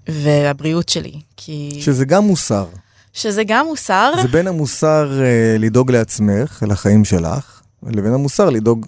והבריאות 0.09 0.89
שלי. 0.89 1.21
כי... 1.37 1.79
שזה 1.81 2.05
גם 2.05 2.25
מוסר. 2.25 2.67
שזה 3.13 3.45
גם 3.45 3.67
מוסר, 3.67 4.13
זה 4.23 4.29
בין 4.29 4.47
המוסר 4.47 5.21
אה, 5.23 5.57
לדאוג 5.59 5.91
לעצמך, 5.91 6.65
לחיים 6.69 7.05
שלך, 7.05 7.61
לבין 7.83 8.13
המוסר 8.13 8.51
לדאוג 8.51 8.87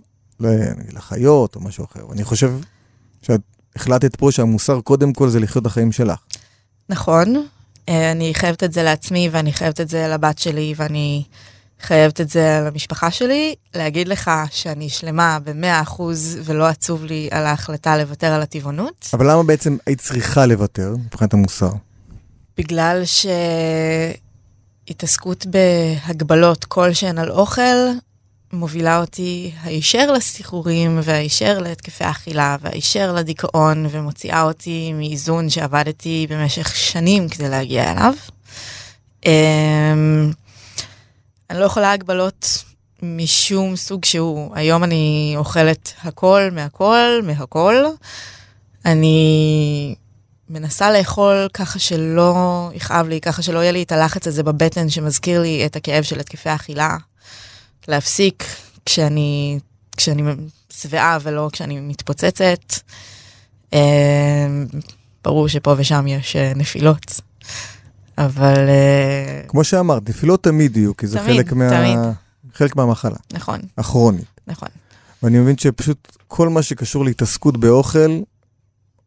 לחיות 0.93 1.57
או 1.57 1.61
משהו 1.61 1.85
אחר. 1.85 2.01
אני 2.13 2.25
חושב 2.25 2.53
שאת 3.23 3.41
החלטת 3.77 4.17
פה 4.17 4.33
שהמוסר 4.33 4.81
קודם 4.81 5.13
כל 5.13 5.29
זה 5.29 5.41
לחיות 5.41 5.63
את 5.63 5.67
החיים 5.67 5.93
שלך. 5.93 6.19
נכון. 6.89 7.47
אה, 7.89 8.13
אני 8.13 8.35
חייבת 8.35 8.65
את 8.65 8.73
זה 8.73 8.83
לעצמי 8.83 9.29
ואני 9.33 9.53
חייבת 9.53 9.81
את 9.81 9.89
זה 9.89 10.09
לבת 10.09 10.39
שלי 10.39 10.75
ואני 10.77 11.25
חייבת 11.83 12.21
את 12.21 12.31
זה 12.31 12.63
למשפחה 12.67 13.11
שלי. 13.11 13.55
להגיד 13.75 14.09
לך 14.09 14.31
שאני 14.51 14.89
שלמה 14.89 15.39
ב-100% 15.45 16.03
ולא 16.45 16.67
עצוב 16.67 17.05
לי 17.05 17.29
על 17.31 17.47
ההחלטה 17.47 17.99
לוותר 17.99 18.27
על 18.27 18.43
הטבעונות. 18.43 19.09
אבל 19.13 19.31
למה 19.31 19.43
בעצם 19.43 19.77
היית 19.87 20.01
צריכה 20.01 20.47
לוותר 20.47 20.95
מבחינת 21.07 21.35
המוסר? 21.35 21.71
בגלל 22.59 23.03
שהתעסקות 24.87 25.47
בהגבלות 25.47 26.65
כלשהן 26.65 27.19
על 27.19 27.31
אוכל 27.31 27.63
מובילה 28.53 29.01
אותי 29.01 29.53
הישר 29.63 30.13
לסחרורים 30.13 31.01
והישר 31.03 31.59
להתקפי 31.59 32.05
אכילה 32.05 32.57
והישר 32.61 33.13
לדיכאון 33.13 33.87
ומוציאה 33.91 34.43
אותי 34.43 34.93
מאיזון 34.93 35.51
שעבדתי 35.51 36.27
במשך 36.31 36.77
שנים 36.77 37.29
כדי 37.29 37.49
להגיע 37.49 37.93
אליו. 37.93 38.15
אמ, 39.27 40.33
אני 41.51 41.61
לא 41.61 41.65
יכולה 41.65 41.93
הגבלות 41.93 42.65
משום 43.03 43.77
סוג 43.77 44.05
שהוא. 44.05 44.57
היום 44.57 44.85
אני 44.85 45.35
אוכלת 45.37 45.93
הכל 46.03 46.49
מהכל 46.53 47.21
מהכל. 47.25 47.85
אני 48.85 49.95
מנסה 50.49 50.91
לאכול 50.91 51.49
ככה 51.55 51.79
שלא 51.79 52.71
יכאב 52.75 53.09
לי, 53.09 53.21
ככה 53.21 53.43
שלא 53.43 53.59
יהיה 53.59 53.73
לי 53.73 53.83
את 53.83 53.93
הלחץ 53.93 54.27
הזה 54.27 54.43
בבטן 54.43 54.89
שמזכיר 54.89 55.43
לי 55.43 55.67
את 55.67 55.77
הכאב 55.77 56.03
של 56.03 56.21
התקפי 56.21 56.55
אכילה. 56.55 56.97
להפסיק 57.89 58.45
כשאני, 58.87 59.59
כשאני 59.97 60.23
שבעה 60.73 61.19
ולא 61.23 61.49
כשאני 61.53 61.81
מתפוצצת. 61.81 62.75
אה, 63.75 64.49
ברור 65.25 65.49
שפה 65.49 65.75
ושם 65.77 66.07
יש 66.07 66.37
אה, 66.37 66.53
נפילות, 66.57 67.21
אבל 68.19 68.69
אה, 68.69 69.43
כמו 69.49 69.65
שאמרת, 69.65 70.09
נפילות 70.09 70.43
תמיד 70.43 70.77
יהיו, 70.77 70.97
כי 70.97 71.07
זה 71.07 71.19
תמיד, 71.19 71.37
חלק, 71.37 71.53
מה... 71.53 71.71
תמיד. 71.71 71.99
חלק 72.55 72.77
מהמחלה, 72.77 73.17
נכון, 73.33 73.61
הכרונית. 73.79 74.41
נכון. 74.47 74.69
ואני 75.23 75.39
מבין 75.39 75.59
שפשוט 75.59 76.17
כל 76.29 76.49
מה 76.49 76.63
שקשור 76.63 77.05
להתעסקות 77.05 77.57
באוכל, 77.57 78.21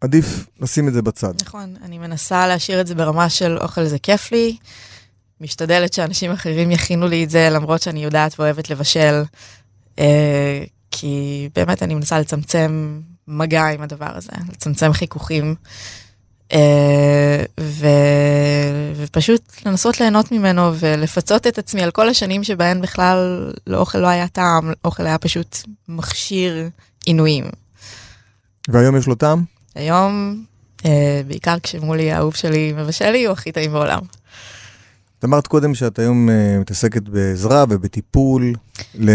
עדיף 0.02 0.46
לשים 0.60 0.88
את 0.88 0.94
זה 0.94 1.02
בצד. 1.02 1.34
נכון, 1.46 1.76
אני 1.84 1.98
מנסה 1.98 2.48
להשאיר 2.48 2.82
את 2.82 2.88
זה 2.88 2.96
ברמה 2.96 3.30
של 3.30 3.58
אוכל 3.58 3.86
זה 3.86 4.00
כיף 4.00 4.32
לי, 4.32 4.58
משתדלת 5.42 5.94
שאנשים 5.94 6.32
אחרים 6.32 6.72
יכינו 6.72 7.08
לי 7.08 7.24
את 7.24 7.30
זה, 7.30 7.50
למרות 7.52 7.82
שאני 7.82 8.04
יודעת 8.04 8.39
ואוהבת 8.39 8.70
לבשל, 8.70 9.24
אה, 10.00 10.63
כי 10.92 11.50
באמת 11.56 11.84
אני 11.84 11.96
מנסה 11.96 12.20
לצמצם 12.20 13.02
מגע 13.28 13.68
עם 13.68 13.82
הדבר 13.82 14.18
הזה, 14.18 14.32
לצמצם 14.52 14.94
חיכוכים, 14.94 15.56
ו... 17.60 17.88
ופשוט 18.95 19.41
לנסות 19.65 19.99
ליהנות 19.99 20.32
ממנו 20.32 20.71
ולפצות 20.79 21.47
את 21.47 21.58
עצמי 21.58 21.84
על 21.84 21.91
כל 21.91 22.10
השנים 22.10 22.43
שבהן 22.43 22.82
בכלל 22.82 23.51
לאוכל 23.67 23.97
לא 23.97 24.08
היה 24.08 24.27
טעם, 24.27 24.73
אוכל 24.86 25.06
היה 25.06 25.17
פשוט 25.17 25.58
מכשיר 25.88 26.69
עינויים. 27.06 27.45
והיום 28.67 28.97
יש 28.97 29.08
לו 29.08 29.15
טעם? 29.15 29.43
היום, 29.75 30.43
אה, 30.86 31.21
בעיקר 31.27 31.56
כשמולי 31.63 32.12
האהוב 32.12 32.36
שלי 32.36 32.73
מבשל 32.77 33.10
לי, 33.10 33.25
הוא 33.25 33.34
הכי 33.34 33.51
טעים 33.51 33.71
בעולם. 33.71 33.99
את 35.19 35.25
אמרת 35.25 35.47
קודם 35.47 35.75
שאת 35.75 35.99
היום 35.99 36.29
uh, 36.29 36.62
מתעסקת 36.62 37.01
בעזרה 37.01 37.65
ובטיפול, 37.69 38.53
ל... 38.95 39.12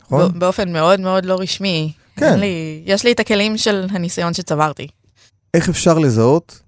נכון? 0.00 0.38
באופן 0.38 0.72
מאוד 0.72 1.00
מאוד 1.00 1.24
לא 1.24 1.36
רשמי. 1.40 1.92
כן. 2.16 2.40
לי, 2.40 2.82
יש 2.86 3.04
לי 3.04 3.12
את 3.12 3.20
הכלים 3.20 3.58
של 3.58 3.86
הניסיון 3.90 4.34
שצברתי. 4.34 4.88
איך 5.54 5.68
אפשר 5.68 5.98
לזהות 5.98 6.60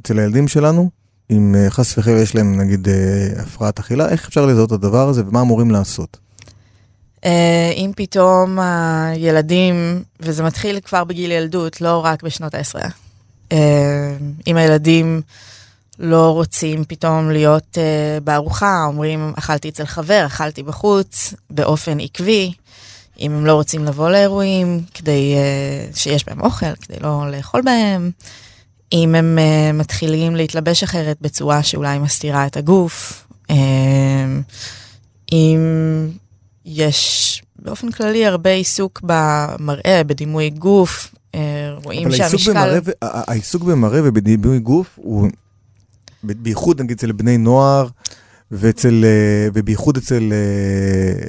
אצל 0.00 0.18
הילדים 0.18 0.48
שלנו, 0.48 0.90
אם 1.30 1.54
uh, 1.54 1.70
חס 1.70 1.98
וחלילה 1.98 2.20
יש 2.20 2.34
להם 2.34 2.60
נגיד 2.60 2.88
uh, 2.88 3.40
הפרעת 3.40 3.78
אכילה, 3.78 4.08
איך 4.08 4.28
אפשר 4.28 4.46
לזהות 4.46 4.68
את 4.68 4.72
הדבר 4.72 5.08
הזה 5.08 5.22
ומה 5.26 5.40
אמורים 5.40 5.70
לעשות? 5.70 6.16
אה, 7.24 7.72
אם 7.76 7.90
פתאום 7.96 8.58
הילדים, 8.58 10.02
וזה 10.20 10.42
מתחיל 10.42 10.80
כבר 10.80 11.04
בגיל 11.04 11.30
ילדות, 11.30 11.80
לא 11.80 12.04
רק 12.04 12.22
בשנות 12.22 12.54
העשרה, 12.54 12.88
אה, 13.52 14.16
אם 14.46 14.56
הילדים 14.56 15.22
לא 15.98 16.30
רוצים 16.30 16.84
פתאום 16.84 17.30
להיות 17.30 17.78
אה, 17.78 18.18
בארוחה, 18.24 18.84
אומרים 18.86 19.32
אכלתי 19.38 19.68
אצל 19.68 19.84
חבר, 19.84 20.22
אכלתי 20.26 20.62
בחוץ, 20.62 21.34
באופן 21.50 22.00
עקבי, 22.00 22.52
אם 23.20 23.32
הם 23.32 23.46
לא 23.46 23.52
רוצים 23.52 23.84
לבוא 23.84 24.10
לאירועים 24.10 24.80
כדי 24.94 25.34
אה, 25.36 25.92
שיש 25.94 26.24
בהם 26.28 26.40
אוכל, 26.40 26.74
כדי 26.76 26.96
לא 27.00 27.30
לאכול 27.30 27.62
בהם, 27.62 28.10
אם 28.92 29.14
הם 29.14 29.38
אה, 29.38 29.72
מתחילים 29.72 30.36
להתלבש 30.36 30.82
אחרת 30.82 31.16
בצורה 31.20 31.62
שאולי 31.62 31.98
מסתירה 31.98 32.46
את 32.46 32.56
הגוף, 32.56 33.26
אה, 33.50 33.56
אם 35.32 35.60
יש 36.64 37.42
באופן 37.58 37.90
כללי 37.90 38.26
הרבה 38.26 38.50
עיסוק 38.50 39.00
במראה, 39.02 40.02
בדימוי 40.06 40.50
גוף, 40.50 41.14
אה, 41.34 41.40
רואים 41.84 42.06
אבל 42.06 42.16
שהמשקל... 42.16 42.78
ה- 43.02 43.30
העיסוק 43.30 43.62
במראה 43.62 44.00
ובדימוי 44.04 44.58
גוף 44.58 44.86
הוא, 44.96 45.28
בייחוד 46.22 46.82
נגיד 46.82 46.96
אצל 46.96 47.12
בני 47.12 47.38
נוער, 47.38 47.88
ואצל, 48.50 49.04
ובייחוד 49.54 49.96
אצל, 49.96 50.32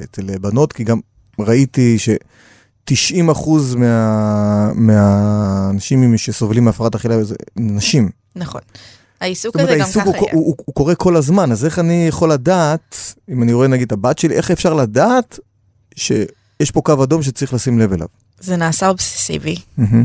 אצל 0.04 0.38
בנות, 0.38 0.72
כי 0.72 0.84
גם 0.84 1.00
ראיתי 1.42 1.98
ש-90% 1.98 3.50
מה, 3.76 4.72
מהאנשים 4.74 6.18
שסובלים 6.18 6.64
מהפרעת 6.64 6.94
אכילה 6.94 7.24
זה 7.24 7.34
נשים. 7.56 8.10
נכון. 8.36 8.60
העיסוק 9.20 9.56
הזה 9.56 9.76
גם 9.76 9.86
ככה 9.86 10.02
הוא, 10.02 10.14
יהיה. 10.14 10.32
הוא, 10.32 10.44
הוא, 10.46 10.54
הוא 10.64 10.74
קורה 10.74 10.94
כל 10.94 11.16
הזמן, 11.16 11.52
אז 11.52 11.64
איך 11.64 11.78
אני 11.78 12.06
יכול 12.08 12.32
לדעת, 12.32 13.14
אם 13.28 13.42
אני 13.42 13.52
רואה 13.52 13.68
נגיד 13.68 13.86
את 13.86 13.92
הבת 13.92 14.18
שלי, 14.18 14.34
איך 14.34 14.50
אפשר 14.50 14.74
לדעת 14.74 15.38
שיש 15.96 16.70
פה 16.72 16.80
קו 16.80 17.04
אדום 17.04 17.22
שצריך 17.22 17.54
לשים 17.54 17.78
לב 17.78 17.92
אליו? 17.92 18.06
זה 18.40 18.56
נעשה 18.56 18.88
אובססיבי, 18.88 19.56
מהמם. 19.78 20.04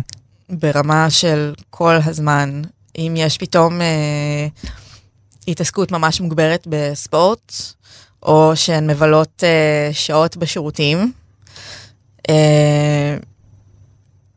ברמה 0.49 1.09
של 1.09 1.53
כל 1.69 1.95
הזמן. 2.05 2.61
אם 2.97 3.13
יש 3.17 3.37
פתאום 3.37 3.81
אה, 3.81 4.47
התעסקות 5.47 5.91
ממש 5.91 6.21
מוגברת 6.21 6.67
בספורט, 6.69 7.53
או 8.23 8.51
שהן 8.55 8.89
מבלות 8.89 9.43
אה, 9.43 9.89
שעות 9.93 10.37
בשירותים, 10.37 11.11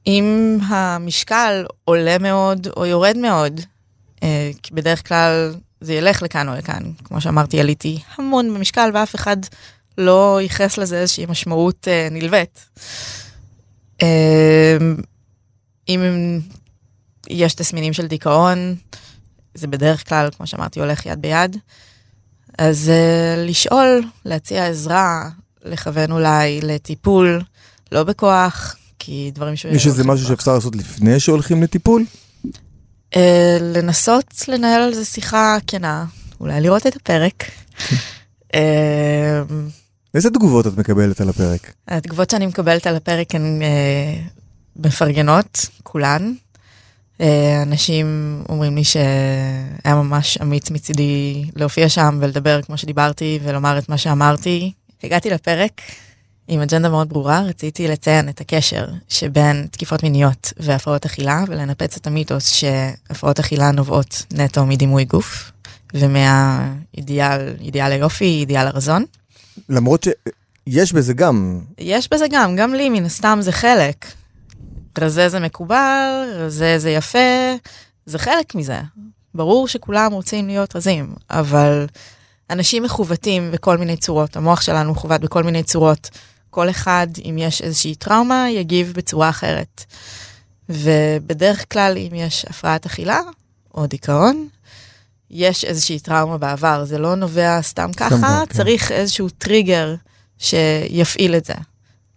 אם 0.08 0.58
המשקל 0.62 1.64
עולה 1.84 2.18
מאוד 2.18 2.68
או 2.76 2.86
יורד 2.86 3.16
מאוד, 3.16 3.60
אה, 4.22 4.50
כי 4.62 4.74
בדרך 4.74 5.08
כלל 5.08 5.54
זה 5.80 5.94
ילך 5.94 6.22
לכאן 6.22 6.48
או 6.48 6.54
לכאן. 6.54 6.82
כמו 7.04 7.20
שאמרתי, 7.20 7.60
עליתי 7.60 7.98
המון 8.16 8.54
במשקל 8.54 8.90
ואף 8.94 9.14
אחד 9.14 9.36
לא 9.98 10.38
ייחס 10.42 10.78
לזה 10.78 11.00
איזושהי 11.00 11.26
משמעות 11.26 11.88
אה, 11.88 12.08
נלווית. 12.10 12.68
אה, 14.02 14.76
אם 15.88 16.00
יש 17.30 17.54
תסמינים 17.54 17.92
של 17.92 18.06
דיכאון, 18.06 18.74
זה 19.54 19.66
בדרך 19.66 20.08
כלל, 20.08 20.28
כמו 20.36 20.46
שאמרתי, 20.46 20.80
הולך 20.80 21.06
יד 21.06 21.22
ביד. 21.22 21.56
אז 22.58 22.92
לשאול, 23.36 24.02
להציע 24.24 24.66
עזרה, 24.66 25.28
לכוון 25.64 26.12
אולי 26.12 26.60
לטיפול, 26.62 27.42
לא 27.92 28.04
בכוח, 28.04 28.76
כי 28.98 29.30
דברים 29.34 29.56
ש... 29.56 29.64
יש 29.64 29.86
איזה 29.86 30.04
משהו 30.04 30.26
שאפשר 30.26 30.54
לעשות 30.54 30.76
לפני 30.76 31.20
שהולכים 31.20 31.62
לטיפול? 31.62 32.04
אה, 33.16 33.58
לנסות 33.60 34.44
לנהל 34.48 34.82
על 34.82 34.94
זה 34.94 35.04
שיחה 35.04 35.56
כנה, 35.66 36.04
אולי 36.40 36.60
לראות 36.60 36.86
את 36.86 36.96
הפרק. 36.96 37.44
אה, 38.54 39.42
איזה 40.14 40.30
תגובות 40.30 40.66
את 40.66 40.76
מקבלת 40.76 41.20
על 41.20 41.28
הפרק? 41.28 41.72
התגובות 41.88 42.30
שאני 42.30 42.46
מקבלת 42.46 42.86
על 42.86 42.96
הפרק 42.96 43.34
הן 43.34 43.62
אה, 43.62 44.20
מפרגנות, 44.76 45.66
כולן. 45.82 46.32
אה, 47.20 47.62
אנשים 47.62 48.38
אומרים 48.48 48.76
לי 48.76 48.84
שהיה 48.84 49.94
ממש 49.94 50.38
אמיץ 50.42 50.70
מצידי 50.70 51.44
להופיע 51.56 51.88
שם 51.88 52.18
ולדבר 52.20 52.62
כמו 52.62 52.76
שדיברתי 52.76 53.38
ולומר 53.42 53.78
את 53.78 53.88
מה 53.88 53.98
שאמרתי. 53.98 54.72
הגעתי 55.04 55.30
לפרק 55.30 55.80
עם 56.50 56.60
אג'נדה 56.60 56.88
מאוד 56.88 57.08
ברורה, 57.08 57.40
רציתי 57.40 57.88
לציין 57.88 58.28
את 58.28 58.40
הקשר 58.40 58.86
שבין 59.08 59.66
תקיפות 59.70 60.02
מיניות 60.02 60.52
והפרעות 60.56 61.04
אכילה 61.04 61.44
ולנפץ 61.48 61.96
את 61.96 62.06
המיתוס 62.06 62.52
שהפרעות 62.52 63.38
אכילה 63.38 63.70
נובעות 63.70 64.22
נטו 64.32 64.66
מדימוי 64.66 65.04
גוף 65.04 65.52
ומהאידיאל, 65.94 67.54
אידיאל 67.60 67.92
היופי, 67.92 68.24
אידיאל 68.40 68.66
הרזון. 68.66 69.04
למרות 69.68 70.06
שיש 70.68 70.92
בזה 70.92 71.14
גם. 71.14 71.60
יש 71.78 72.08
בזה 72.12 72.26
גם, 72.30 72.56
גם 72.56 72.74
לי 72.74 72.88
מן 72.88 73.04
הסתם 73.04 73.38
זה 73.42 73.52
חלק. 73.52 74.06
רזה 74.98 75.28
זה 75.28 75.40
מקובל, 75.40 76.30
רזה 76.34 76.78
זה 76.78 76.90
יפה, 76.90 77.54
זה 78.06 78.18
חלק 78.18 78.54
מזה. 78.54 78.80
ברור 79.34 79.68
שכולם 79.68 80.12
רוצים 80.12 80.46
להיות 80.46 80.76
רזים, 80.76 81.14
אבל 81.30 81.86
אנשים 82.50 82.82
מכוותים 82.82 83.50
בכל 83.50 83.78
מיני 83.78 83.96
צורות, 83.96 84.36
המוח 84.36 84.60
שלנו 84.60 84.92
מכוות 84.92 85.20
בכל 85.20 85.42
מיני 85.42 85.62
צורות. 85.62 86.10
כל 86.50 86.70
אחד, 86.70 87.06
אם 87.24 87.36
יש 87.38 87.62
איזושהי 87.62 87.94
טראומה, 87.94 88.50
יגיב 88.50 88.92
בצורה 88.96 89.28
אחרת. 89.28 89.84
ובדרך 90.68 91.72
כלל, 91.72 91.98
אם 91.98 92.14
יש 92.14 92.44
הפרעת 92.48 92.86
אכילה 92.86 93.20
או 93.74 93.86
דיכאון, 93.86 94.48
יש 95.30 95.64
איזושהי 95.64 95.98
טראומה 95.98 96.38
בעבר, 96.38 96.84
זה 96.84 96.98
לא 96.98 97.14
נובע 97.14 97.62
סתם 97.62 97.90
ככה, 97.96 98.42
כן. 98.48 98.54
צריך 98.54 98.92
איזשהו 98.92 99.28
טריגר 99.28 99.94
שיפעיל 100.38 101.36
את 101.36 101.44
זה. 101.44 101.54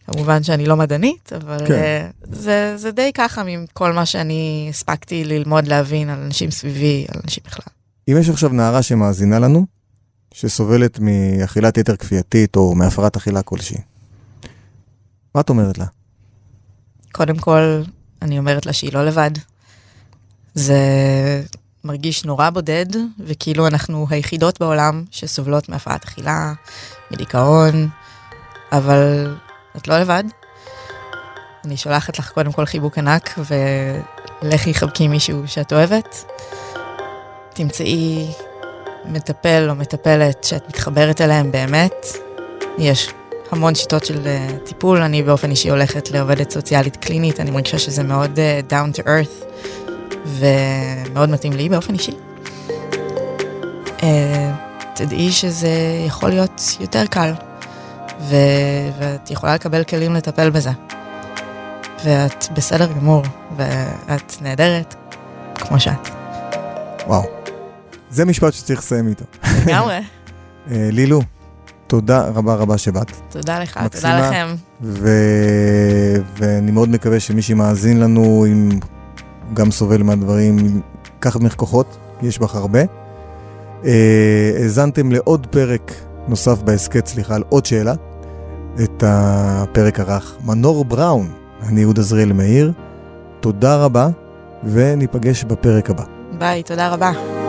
כמובן 0.05 0.43
שאני 0.43 0.65
לא 0.65 0.75
מדענית, 0.75 1.33
אבל 1.33 1.67
כן. 1.67 2.07
uh, 2.21 2.27
זה, 2.31 2.73
זה 2.77 2.91
די 2.91 3.11
ככה 3.13 3.43
מכל 3.43 3.93
מה 3.93 4.05
שאני 4.05 4.67
הספקתי 4.69 5.23
ללמוד 5.23 5.67
להבין 5.67 6.09
על 6.09 6.19
אנשים 6.19 6.51
סביבי, 6.51 7.05
על 7.09 7.19
אנשים 7.23 7.43
בכלל. 7.47 7.73
אם 8.07 8.17
יש 8.19 8.29
עכשיו 8.29 8.49
נערה 8.49 8.81
שמאזינה 8.81 9.39
לנו, 9.39 9.65
שסובלת 10.33 10.99
מאכילת 10.99 11.77
יתר 11.77 11.95
כפייתית 11.95 12.55
או 12.55 12.75
מהפרעת 12.75 13.15
אכילה 13.15 13.41
כלשהי, 13.41 13.77
מה 15.35 15.41
את 15.41 15.49
אומרת 15.49 15.77
לה? 15.77 15.85
קודם 17.11 17.37
כל, 17.37 17.81
אני 18.21 18.39
אומרת 18.39 18.65
לה 18.65 18.73
שהיא 18.73 18.93
לא 18.93 19.05
לבד. 19.05 19.31
זה 20.53 20.79
מרגיש 21.83 22.25
נורא 22.25 22.49
בודד, 22.49 22.85
וכאילו 23.19 23.67
אנחנו 23.67 24.07
היחידות 24.09 24.59
בעולם 24.59 25.03
שסובלות 25.11 25.69
מהפרעת 25.69 26.03
אכילה, 26.03 26.53
מדיכאון, 27.11 27.87
אבל 28.71 29.35
את 29.77 29.87
לא 29.87 29.99
לבד. 29.99 30.23
אני 31.65 31.77
שולחת 31.77 32.19
לך 32.19 32.31
קודם 32.31 32.51
כל 32.51 32.65
חיבוק 32.65 32.97
ענק, 32.97 33.39
ולכי 34.43 34.73
חבקי 34.73 35.07
מישהו 35.07 35.43
שאת 35.45 35.73
אוהבת. 35.73 36.25
תמצאי 37.53 38.31
מטפל 39.05 39.67
או 39.69 39.75
מטפלת 39.75 40.43
שאת 40.43 40.69
מתחברת 40.69 41.21
אליהם 41.21 41.51
באמת. 41.51 42.05
יש 42.77 43.13
המון 43.51 43.75
שיטות 43.75 44.05
של 44.05 44.23
uh, 44.23 44.67
טיפול, 44.67 45.01
אני 45.01 45.23
באופן 45.23 45.51
אישי 45.51 45.69
הולכת 45.69 46.11
לעובדת 46.11 46.51
סוציאלית 46.51 46.95
קלינית, 46.95 47.39
אני 47.39 47.51
מרגישה 47.51 47.79
שזה 47.79 48.03
מאוד 48.03 48.39
uh, 48.39 48.71
down 48.71 48.97
to 48.97 49.03
earth 49.03 49.45
ומאוד 50.25 51.29
מתאים 51.29 51.53
לי 51.53 51.69
באופן 51.69 51.93
אישי. 51.93 52.11
Uh, 53.97 54.03
תדעי 54.95 55.31
שזה 55.31 55.69
יכול 56.07 56.29
להיות 56.29 56.61
יותר 56.79 57.05
קל, 57.05 57.33
ו... 58.21 58.35
ואת 58.99 59.31
יכולה 59.31 59.53
לקבל 59.55 59.83
כלים 59.83 60.15
לטפל 60.15 60.49
בזה. 60.49 60.71
ואת 62.05 62.45
בסדר 62.53 62.87
גמור, 62.93 63.23
ואת 63.57 64.35
נהדרת 64.41 64.95
כמו 65.55 65.79
שאת. 65.79 66.09
וואו, 67.07 67.23
זה 68.09 68.25
משפט 68.25 68.53
שצריך 68.53 68.79
לסיים 68.79 69.07
איתו. 69.07 69.25
לגמרי. 69.65 69.99
לילו, 70.67 71.21
תודה 71.91 72.27
רבה 72.27 72.55
רבה 72.55 72.77
שבאת. 72.77 73.11
תודה 73.29 73.59
לך, 73.59 73.77
מקסימה, 73.77 74.13
תודה 74.13 74.29
לכם. 74.29 74.47
ו... 74.81 75.09
ואני 76.37 76.71
מאוד 76.71 76.89
מקווה 76.89 77.19
שמי 77.19 77.41
שמאזין 77.41 77.99
לנו, 77.99 78.45
אם 78.51 78.69
גם 79.53 79.71
סובל 79.71 80.03
מהדברים, 80.03 80.81
קח 81.19 81.35
ממך 81.35 81.55
כוחות, 81.55 81.97
יש 82.21 82.39
בך 82.39 82.55
הרבה. 82.55 82.79
אה, 83.85 84.51
האזנתם 84.55 85.11
לעוד 85.11 85.47
פרק 85.49 85.91
נוסף 86.27 86.61
בהסכת, 86.61 87.07
סליחה, 87.07 87.35
על 87.35 87.43
עוד 87.49 87.65
שאלה. 87.65 87.93
את 88.83 89.03
הפרק 89.07 89.99
הרך 89.99 90.37
מנור 90.45 90.85
בראון, 90.85 91.29
אני 91.69 91.81
יהודה 91.81 92.01
זריאל 92.01 92.33
מאיר. 92.33 92.71
תודה 93.39 93.75
רבה, 93.75 94.09
וניפגש 94.63 95.43
בפרק 95.43 95.89
הבא. 95.89 96.03
ביי, 96.37 96.63
תודה 96.63 96.93
רבה. 96.93 97.40